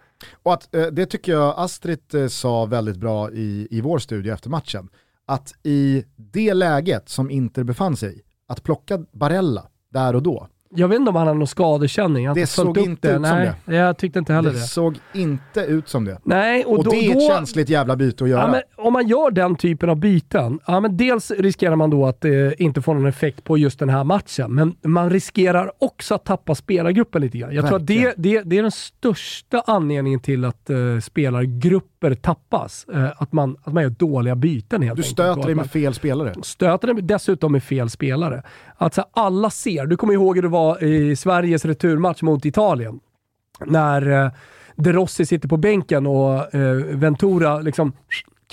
[0.44, 4.30] Och att, eh, det tycker jag Astrid eh, sa väldigt bra i, i vår studie
[4.30, 4.90] efter matchen.
[5.26, 10.48] Att i det läget som Inter befann sig i, att plocka Barella där och då,
[10.76, 12.34] jag vet inte om han har någon skadekänning.
[12.34, 13.16] det såg inte det.
[13.16, 13.76] ut Nej, som det.
[13.76, 14.56] Jag tyckte inte heller det.
[14.56, 16.18] Det såg inte ut som det.
[16.24, 18.42] Nej, och, och då, det är ett känsligt jävla byte att göra.
[18.42, 22.06] Ja, men om man gör den typen av byten, ja, men dels riskerar man då
[22.06, 26.16] att eh, inte få någon effekt på just den här matchen, men man riskerar också
[26.16, 27.56] att tappa spelargruppen lite grann.
[27.56, 27.88] Jag Verkligen.
[27.88, 32.86] tror att det, det, det är den största anledningen till att eh, spelargrupper tappas.
[32.94, 35.08] Eh, att, man, att man gör dåliga byten helt Du enkelt.
[35.14, 36.34] stöter dig med fel spelare.
[36.44, 38.44] Stöter dig dessutom med fel spelare.
[38.78, 43.00] Att så alla ser, du kommer ihåg hur det var i Sveriges returmatch mot Italien.
[43.66, 44.32] När eh,
[44.76, 47.94] De Rossi sitter på bänken och eh, Ventura liksom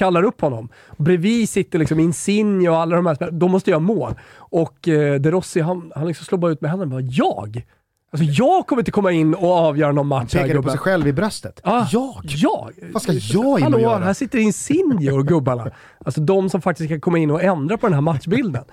[0.01, 0.69] kallar upp honom.
[0.97, 3.39] Bredvid sitter liksom Insigne och alla de här spelarna.
[3.39, 4.15] De måste göra mål.
[4.37, 6.91] Och eh, De Rossi, han, han liksom slår bara ut med händerna.
[6.91, 7.67] Bara, jag?
[8.13, 11.09] Alltså jag kommer inte komma in och avgöra någon match Han pekade på sig själv
[11.09, 11.61] i bröstet.
[11.65, 12.21] Ah, jag?
[12.25, 12.73] Jag?
[12.93, 14.05] Vad ska jag in Hallå, och göra?
[14.05, 15.71] här sitter Insigne och gubbarna.
[16.05, 18.65] Alltså de som faktiskt kan komma in och ändra på den här matchbilden.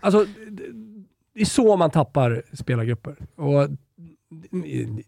[0.00, 0.26] Alltså,
[1.34, 3.16] det är så man tappar spelargrupper.
[3.36, 3.68] Och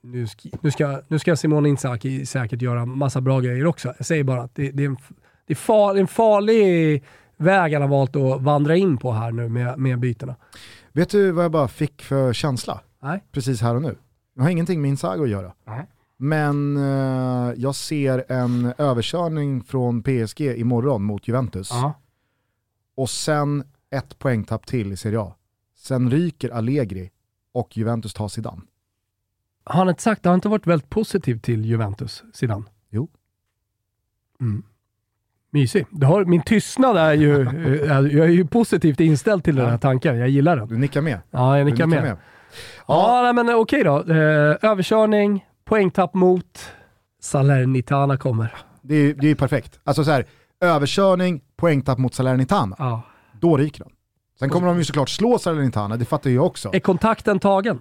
[0.02, 3.94] nu ska, nu ska, nu ska Simone Inzaghi säkert göra massa bra grejer också.
[3.96, 4.96] Jag säger bara att det, det är, en,
[5.50, 7.04] det är, far, en farlig
[7.36, 10.36] väg han har valt att vandra in på här nu med, med bytena.
[10.92, 12.80] Vet du vad jag bara fick för känsla?
[13.02, 13.24] Nej.
[13.32, 13.96] Precis här och nu.
[14.34, 15.52] Det har ingenting med Insago att göra.
[15.64, 15.86] Nej.
[16.16, 21.70] Men eh, jag ser en överkörning från PSG imorgon mot Juventus.
[21.72, 21.92] Ja.
[22.96, 25.34] Och sen ett poängtapp till i Serie A.
[25.76, 27.10] Sen ryker Allegri
[27.52, 28.62] och Juventus tar Zidane.
[29.64, 32.64] Har han inte sagt, har han inte varit väldigt positiv till Juventus, Zidane?
[32.90, 33.08] Jo.
[34.40, 34.62] Mm.
[35.52, 35.86] Mysig.
[35.90, 39.78] Du har, min tystnad är ju, eh, jag är ju positivt inställd till den här
[39.78, 40.18] tanken.
[40.18, 40.68] Jag gillar den.
[40.68, 41.20] Du nickar med.
[41.30, 42.02] Ja, jag Du nickar med.
[42.02, 42.16] med.
[42.86, 43.98] Ja, nej, men eh, okej då.
[43.98, 44.16] Eh,
[44.70, 46.72] överkörning, poängtapp mot
[47.20, 48.54] Salernitana kommer.
[48.82, 49.80] Det är, det är perfekt.
[49.84, 50.24] Alltså så här,
[50.60, 52.76] överkörning, poängtapp mot Salernitana.
[52.78, 53.02] Ja.
[53.40, 53.90] Då ryker de.
[54.38, 56.70] Sen kommer de ju såklart slå Salernitana, det fattar jag också.
[56.72, 57.78] Är kontakten tagen?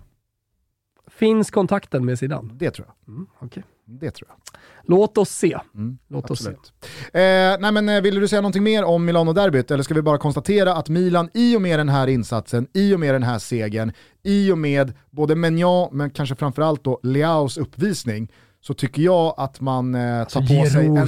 [1.08, 2.50] Finns kontakten med Zidane?
[2.54, 3.14] Det tror jag.
[3.14, 3.64] Mm, okej.
[3.86, 4.60] Det tror jag.
[4.90, 5.58] Låt oss se.
[5.76, 6.50] Mm, Låt oss se.
[6.50, 10.18] Eh, nej men, eh, vill du säga någonting mer om Milano-derbyt eller ska vi bara
[10.18, 13.92] konstatera att Milan i och med den här insatsen, i och med den här segern,
[14.24, 18.32] i och med både Menjan men kanske framförallt då Leaos uppvisning
[18.62, 21.06] så tycker jag att man eh, tar på sig en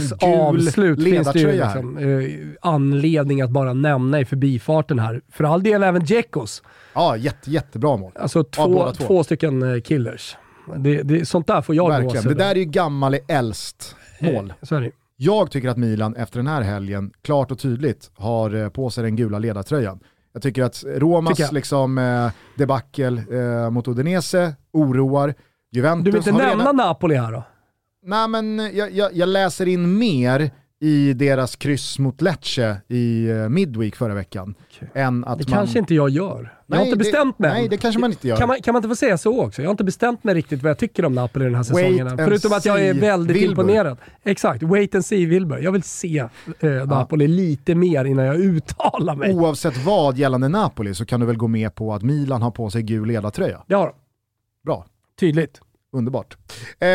[0.76, 2.30] gul ledartröja liksom, eh,
[2.62, 5.22] anledning att bara nämna i förbifarten här.
[5.32, 6.64] För all del även Djekos.
[6.94, 8.12] Ja, jätte, jättebra mål.
[8.16, 9.08] Alltså två, båda två.
[9.08, 9.24] två.
[9.24, 10.38] stycken eh, killers.
[10.78, 12.28] Det, det, sånt där får jag Verkligen.
[12.28, 14.54] Det där är ju gammal i äldst mål.
[14.62, 14.92] Eh, är det.
[15.16, 19.04] Jag tycker att Milan efter den här helgen klart och tydligt har eh, på sig
[19.04, 20.00] den gula ledartröjan.
[20.34, 25.34] Jag tycker att Romas Tycker liksom, eh, debacle eh, mot Udinese oroar.
[25.72, 26.76] Juventus Du vill inte nämna redan...
[26.76, 27.44] Napoli här då?
[28.04, 30.52] Nej men jag, jag, jag läser in mer
[30.84, 34.56] i deras kryss mot Lecce i eh, Midweek förra veckan.
[34.70, 34.90] Okej.
[34.94, 35.58] Än att Det man...
[35.60, 36.54] kanske inte jag gör.
[36.68, 38.38] Jag har Nej, inte bestämt det, mig Nej det kanske man inte gör.
[38.38, 39.62] Kan man, kan man inte få säga så också?
[39.62, 42.18] Jag har inte bestämt mig riktigt vad jag tycker om Napoli den här säsongen.
[42.18, 43.50] Förutom att jag är väldigt Wilbur.
[43.50, 43.98] imponerad.
[44.24, 45.58] Exakt, wait and see Wilbur.
[45.58, 46.28] Jag vill se
[46.60, 49.34] eh, Napoli lite mer innan jag uttalar mig.
[49.34, 52.70] Oavsett vad gällande Napoli så kan du väl gå med på att Milan har på
[52.70, 53.64] sig gul ledartröja.
[53.68, 53.94] Det har de.
[54.66, 54.86] Bra.
[55.20, 55.62] Tydligt.
[55.94, 56.38] Underbart.
[56.80, 56.88] Eh,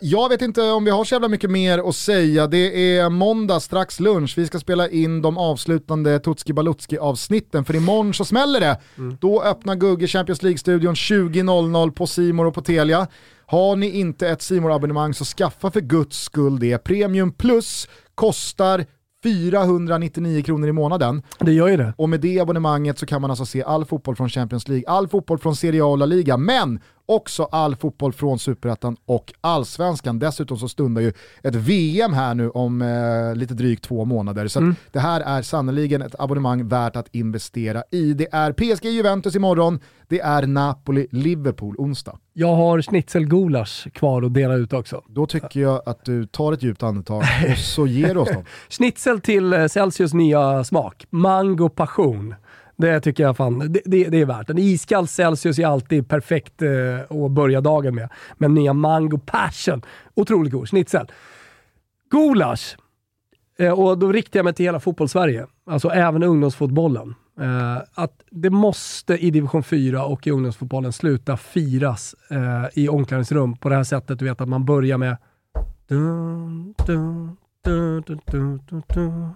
[0.00, 2.46] jag vet inte om vi har så jävla mycket mer att säga.
[2.46, 4.34] Det är måndag, strax lunch.
[4.36, 8.80] Vi ska spela in de avslutande Tutski Balutski avsnitten för imorgon så smäller det.
[9.20, 13.06] Då öppnar Gugge Champions League-studion 20.00 på Simor och på Telia.
[13.46, 16.78] Har ni inte ett simor abonnemang så skaffa för guds skull det.
[16.78, 18.84] Premium Plus kostar
[19.24, 21.22] 499 kronor i månaden.
[21.38, 21.94] Det gör ju det.
[21.96, 25.08] Och med det abonnemanget så kan man alltså se all fotboll från Champions League, all
[25.08, 30.18] fotboll från Serie A och La Liga, men också all fotboll från Superettan och Allsvenskan.
[30.18, 34.48] Dessutom så stundar ju ett VM här nu om eh, lite drygt två månader.
[34.48, 38.14] Så att det här är sannoliken ett abonnemang värt att investera i.
[38.14, 42.18] Det är PSG Juventus imorgon, det är Napoli Liverpool onsdag.
[42.32, 45.02] Jag har schnitzelgulasch kvar att dela ut också.
[45.08, 48.44] Då tycker jag att du tar ett djupt andetag och så ger du oss dem.
[48.68, 51.06] Schnitzel till eh, Celsius nya smak.
[51.10, 52.34] Mango passion.
[52.76, 54.50] Det tycker jag fan, det, det, det är värt.
[54.50, 58.08] En iskall Celsius är alltid perfekt eh, att börja dagen med.
[58.34, 59.82] Men nya Mango passion,
[60.14, 60.68] otroligt god.
[60.68, 61.06] Schnitzel.
[62.10, 62.76] Gulasch.
[63.58, 65.46] Eh, och då riktar jag mig till hela fotbollssverige.
[65.66, 67.14] Alltså även ungdomsfotbollen.
[67.40, 73.56] Eh, att det måste i division 4 och i ungdomsfotbollen sluta firas eh, i omklädningsrum
[73.56, 74.18] på det här sättet.
[74.18, 75.16] Du vet att man börjar med
[75.88, 79.34] dun, dun, dun, dun, dun, dun, dun.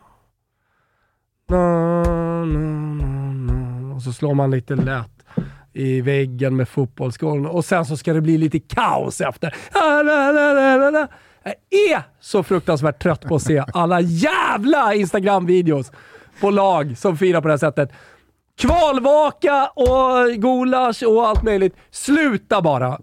[1.51, 3.95] Na, na, na, na.
[3.95, 5.25] Och så slår man lite lätt
[5.73, 9.55] i väggen med fotbollsskålen och sen så ska det bli lite kaos efter.
[9.73, 15.93] Jag är så fruktansvärt trött på att se alla jävla Instagram-videos
[16.41, 17.93] på lag som firar på det här sättet.
[18.57, 21.77] Kvalvaka och gulasch och allt möjligt.
[21.91, 23.01] Sluta bara!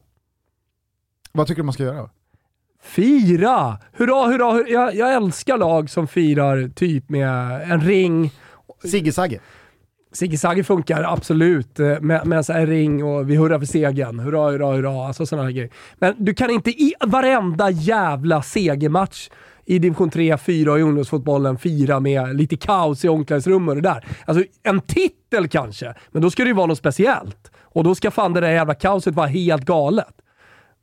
[1.31, 2.09] Vad tycker du man ska göra?
[2.85, 3.77] Fira!
[3.93, 4.69] Hurra, hurra, hurra.
[4.69, 8.31] Jag, jag älskar lag som firar typ med en ring.
[8.83, 9.39] Sigge Sagge.
[10.13, 14.19] Sigge Sagge funkar absolut eh, med, med så här ring och vi hurrar för segern.
[14.19, 15.07] Hurra, hurra, hurra.
[15.07, 15.69] Alltså sådana här grejer.
[15.99, 19.29] Men du kan inte i varenda jävla segermatch
[19.65, 23.81] i division 3, 4 och i ungdomsfotbollen fira med lite kaos i omklädningsrum och det
[23.81, 24.05] där.
[24.25, 27.51] Alltså en titel kanske, men då ska det ju vara något speciellt.
[27.61, 30.21] Och då ska fan det där jävla kaoset vara helt galet.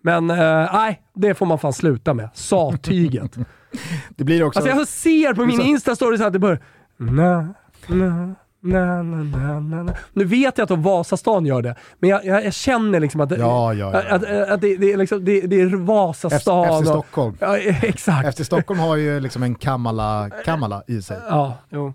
[0.03, 0.37] Men eh,
[0.73, 2.29] nej, det får man fan sluta med.
[2.35, 3.37] Sattyget.
[4.17, 4.59] Det blir också...
[4.61, 6.61] Alltså jag ser på min så- Insta-story att det börjar...
[6.97, 7.55] Na,
[7.87, 9.95] na, na, na, na.
[10.13, 13.31] Nu vet jag att de Vasastan gör det, men jag, jag, jag känner liksom att,
[13.39, 14.15] Ja, ja, ja.
[14.15, 16.37] att, att, det, det, är liksom, det, det är Vasastan.
[16.37, 17.37] Efter, efter och- Stockholm.
[17.41, 18.29] Ja, exakt.
[18.29, 21.19] Efter Stockholm har ju liksom en Kamala, Kamala i sig.
[21.29, 21.93] Ja, jo.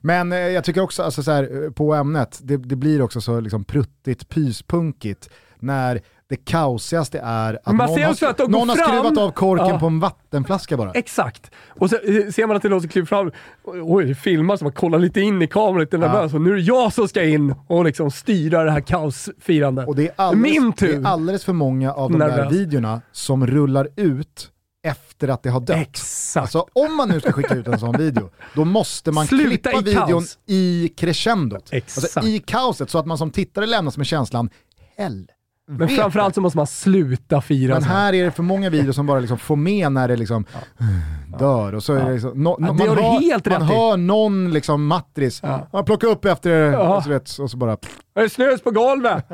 [0.00, 3.20] Men eh, jag tycker också, alltså, så här, eh, på ämnet, det, det blir också
[3.20, 6.00] så liksom, pruttigt, pyspunkigt när
[6.32, 9.78] det kaosigaste är att någon, har, att någon har skruvat av korken Ja.
[9.78, 10.92] på en vattenflaska bara.
[10.92, 11.50] Exakt.
[11.68, 13.30] Och så eh, ser man att det är någon som kliver fram.
[13.64, 16.34] Oj, det filmas, man kollar lite in i kameran, lite nervös.
[16.34, 19.88] Och nu är det jag som ska in och liksom styra det här kaosfirandet.
[19.88, 20.88] Och det är, alldeles, Min tur.
[20.92, 22.52] det är alldeles för många av de där Nervös.
[22.52, 24.48] videorna som rullar ut
[24.86, 25.76] efter att det har dött.
[25.76, 26.42] Exakt.
[26.42, 29.72] Alltså om man nu ska skicka ut en sån video, då måste man Sluta klippa
[29.72, 30.38] i videon kaos.
[30.46, 31.68] i crescendot.
[31.72, 32.16] Exakt.
[32.16, 34.50] Alltså i kaoset, så att man som tittare lämnas med känslan,
[34.96, 35.32] helvete.
[35.68, 37.74] Men framförallt så måste man sluta fira.
[37.74, 40.44] Men här är det för många videos som bara liksom får med när det liksom
[41.38, 41.74] dör.
[41.74, 43.96] Och så är det liksom, no, Ja, no, det har man hör, helt man hör
[43.96, 45.68] någon liksom matris, Ja.
[45.72, 46.96] man plockar upp efter Ja.
[46.96, 47.76] och, så vet, och så bara,
[48.14, 49.24] Det är snus på golvet!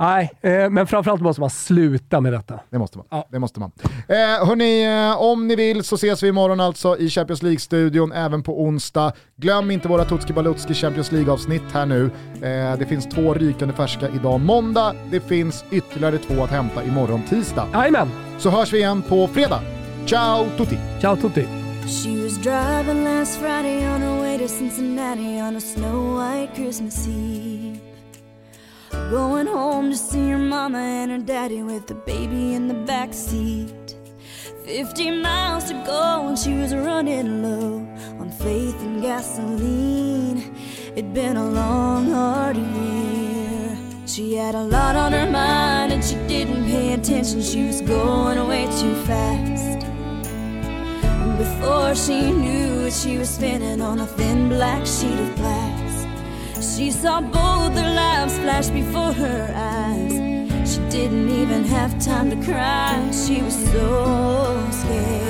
[0.00, 2.60] Nej, eh, men framförallt måste man sluta med detta.
[2.70, 3.06] det måste man.
[3.10, 3.26] Ja.
[3.30, 3.72] Det måste man.
[4.08, 8.42] Eh, hörni, eh, om ni vill så ses vi imorgon alltså i Champions League-studion, även
[8.42, 9.12] på onsdag.
[9.36, 12.04] Glöm inte våra Tutski Balutski Champions League-avsnitt här nu.
[12.34, 17.22] Eh, det finns två rykande färska idag måndag, det finns ytterligare två att hämta imorgon
[17.22, 17.66] tisdag.
[17.72, 18.08] Jajamän!
[18.38, 19.60] Så hörs vi igen på fredag.
[20.06, 20.78] Ciao tutti!
[21.00, 21.46] Ciao tutti!
[21.86, 27.08] She was driving last Friday on her way to Cincinnati on a snow white Christmas
[27.08, 27.87] Eve.
[29.10, 33.14] Going home to see her mama and her daddy with the baby in the back
[33.14, 33.96] seat.
[34.64, 37.78] 50 miles to go and she was running low
[38.20, 40.54] on faith and gasoline.
[40.94, 43.78] It'd been a long, hard year.
[44.06, 47.40] She had a lot on her mind and she didn't pay attention.
[47.40, 49.84] She was going away too fast.
[49.84, 55.77] And before she knew it, she was spinning on a thin black sheet of glass.
[56.60, 60.12] She saw both their lives flash before her eyes.
[60.70, 63.10] She didn't even have time to cry.
[63.12, 65.27] She was so scared.